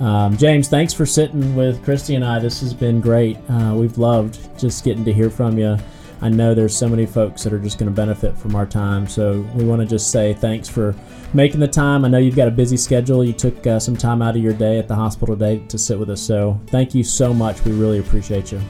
Um, 0.00 0.36
James, 0.36 0.68
thanks 0.68 0.92
for 0.92 1.06
sitting 1.06 1.54
with 1.54 1.84
Christy 1.84 2.14
and 2.14 2.24
I. 2.24 2.38
This 2.38 2.60
has 2.60 2.72
been 2.74 3.00
great. 3.00 3.36
Uh, 3.48 3.74
we've 3.76 3.98
loved 3.98 4.58
just 4.58 4.84
getting 4.84 5.04
to 5.04 5.12
hear 5.12 5.30
from 5.30 5.58
you. 5.58 5.76
I 6.20 6.28
know 6.28 6.54
there's 6.54 6.76
so 6.76 6.88
many 6.88 7.06
folks 7.06 7.44
that 7.44 7.52
are 7.52 7.58
just 7.58 7.78
going 7.78 7.90
to 7.90 7.94
benefit 7.94 8.36
from 8.36 8.56
our 8.56 8.66
time. 8.66 9.06
So 9.06 9.40
we 9.54 9.64
want 9.64 9.80
to 9.82 9.86
just 9.86 10.10
say 10.10 10.34
thanks 10.34 10.68
for 10.68 10.94
making 11.32 11.60
the 11.60 11.68
time. 11.68 12.04
I 12.04 12.08
know 12.08 12.18
you've 12.18 12.36
got 12.36 12.48
a 12.48 12.52
busy 12.52 12.76
schedule. 12.76 13.22
You 13.24 13.32
took 13.32 13.66
uh, 13.66 13.78
some 13.78 13.96
time 13.96 14.22
out 14.22 14.36
of 14.36 14.42
your 14.42 14.52
day 14.52 14.78
at 14.78 14.88
the 14.88 14.94
hospital 14.94 15.36
today 15.36 15.62
to 15.68 15.78
sit 15.78 15.98
with 15.98 16.10
us. 16.10 16.20
So 16.20 16.60
thank 16.68 16.94
you 16.94 17.04
so 17.04 17.32
much. 17.32 17.64
We 17.64 17.72
really 17.72 17.98
appreciate 17.98 18.50
you. 18.50 18.60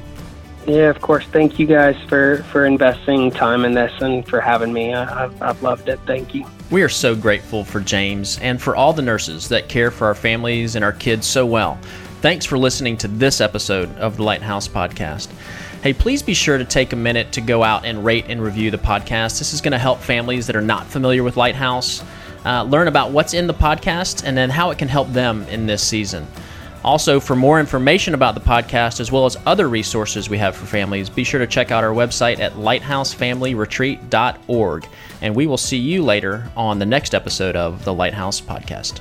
Yeah, 0.67 0.91
of 0.91 1.01
course. 1.01 1.25
Thank 1.27 1.59
you 1.59 1.67
guys 1.67 1.97
for, 2.09 2.45
for 2.53 2.67
investing 2.67 3.31
time 3.31 3.65
in 3.65 3.73
this 3.73 3.93
and 4.03 4.27
for 4.29 4.41
having 4.41 4.71
me. 4.71 4.93
I, 4.93 5.25
I've, 5.25 5.43
I've 5.43 5.63
loved 5.63 5.89
it. 5.89 5.99
Thank 6.07 6.35
you. 6.35 6.45
We 6.71 6.83
are 6.83 6.91
so 6.91 7.17
grateful 7.17 7.65
for 7.65 7.81
James 7.81 8.39
and 8.41 8.61
for 8.61 8.77
all 8.77 8.93
the 8.93 9.01
nurses 9.01 9.49
that 9.49 9.71
care 9.71 9.91
for 9.91 10.07
our 10.07 10.15
families 10.15 10.77
and 10.77 10.85
our 10.85 10.93
kids 10.93 11.27
so 11.27 11.47
well. 11.47 11.79
Thanks 12.21 12.45
for 12.45 12.59
listening 12.59 12.99
to 12.99 13.09
this 13.09 13.41
episode 13.41 13.95
of 13.97 14.19
the 14.19 14.25
Lighthouse 14.25 14.69
Podcast. 14.69 15.29
Hey, 15.81 15.93
please 15.93 16.25
be 16.25 16.35
sure 16.35 16.59
to 16.59 16.65
take 16.65 16.93
a 16.93 16.97
minute 16.97 17.31
to 17.33 17.41
go 17.41 17.63
out 17.63 17.85
and 17.85 18.05
rate 18.05 18.25
and 18.29 18.43
review 18.43 18.73
the 18.73 18.79
podcast. 18.79 19.39
This 19.39 19.53
is 19.53 19.61
going 19.61 19.71
to 19.73 19.79
help 19.79 20.01
families 20.01 20.49
that 20.49 20.57
are 20.57 20.61
not 20.61 20.89
familiar 20.89 21.23
with 21.23 21.37
Lighthouse 21.37 22.03
uh, 22.45 22.65
learn 22.65 22.89
about 22.89 23.13
what's 23.13 23.33
in 23.33 23.47
the 23.47 23.55
podcast 23.55 24.25
and 24.25 24.37
then 24.37 24.51
how 24.51 24.71
it 24.71 24.79
can 24.79 24.89
help 24.89 25.07
them 25.13 25.45
in 25.45 25.67
this 25.67 25.87
season. 25.87 26.27
Also, 26.83 27.21
for 27.21 27.37
more 27.37 27.61
information 27.61 28.15
about 28.15 28.35
the 28.35 28.41
podcast 28.41 28.99
as 28.99 29.13
well 29.13 29.25
as 29.25 29.37
other 29.47 29.69
resources 29.69 30.29
we 30.29 30.39
have 30.39 30.57
for 30.57 30.67
families, 30.67 31.09
be 31.09 31.23
sure 31.23 31.39
to 31.39 31.47
check 31.47 31.71
out 31.71 31.85
our 31.85 31.95
website 31.95 32.41
at 32.41 32.55
lighthousefamilyretreat.org. 32.55 34.89
And 35.21 35.37
we 35.37 35.47
will 35.47 35.57
see 35.57 35.79
you 35.79 36.03
later 36.03 36.51
on 36.57 36.81
the 36.81 36.87
next 36.87 37.15
episode 37.15 37.55
of 37.55 37.85
the 37.85 37.95
Lighthouse 37.95 38.41
Podcast. 38.41 39.01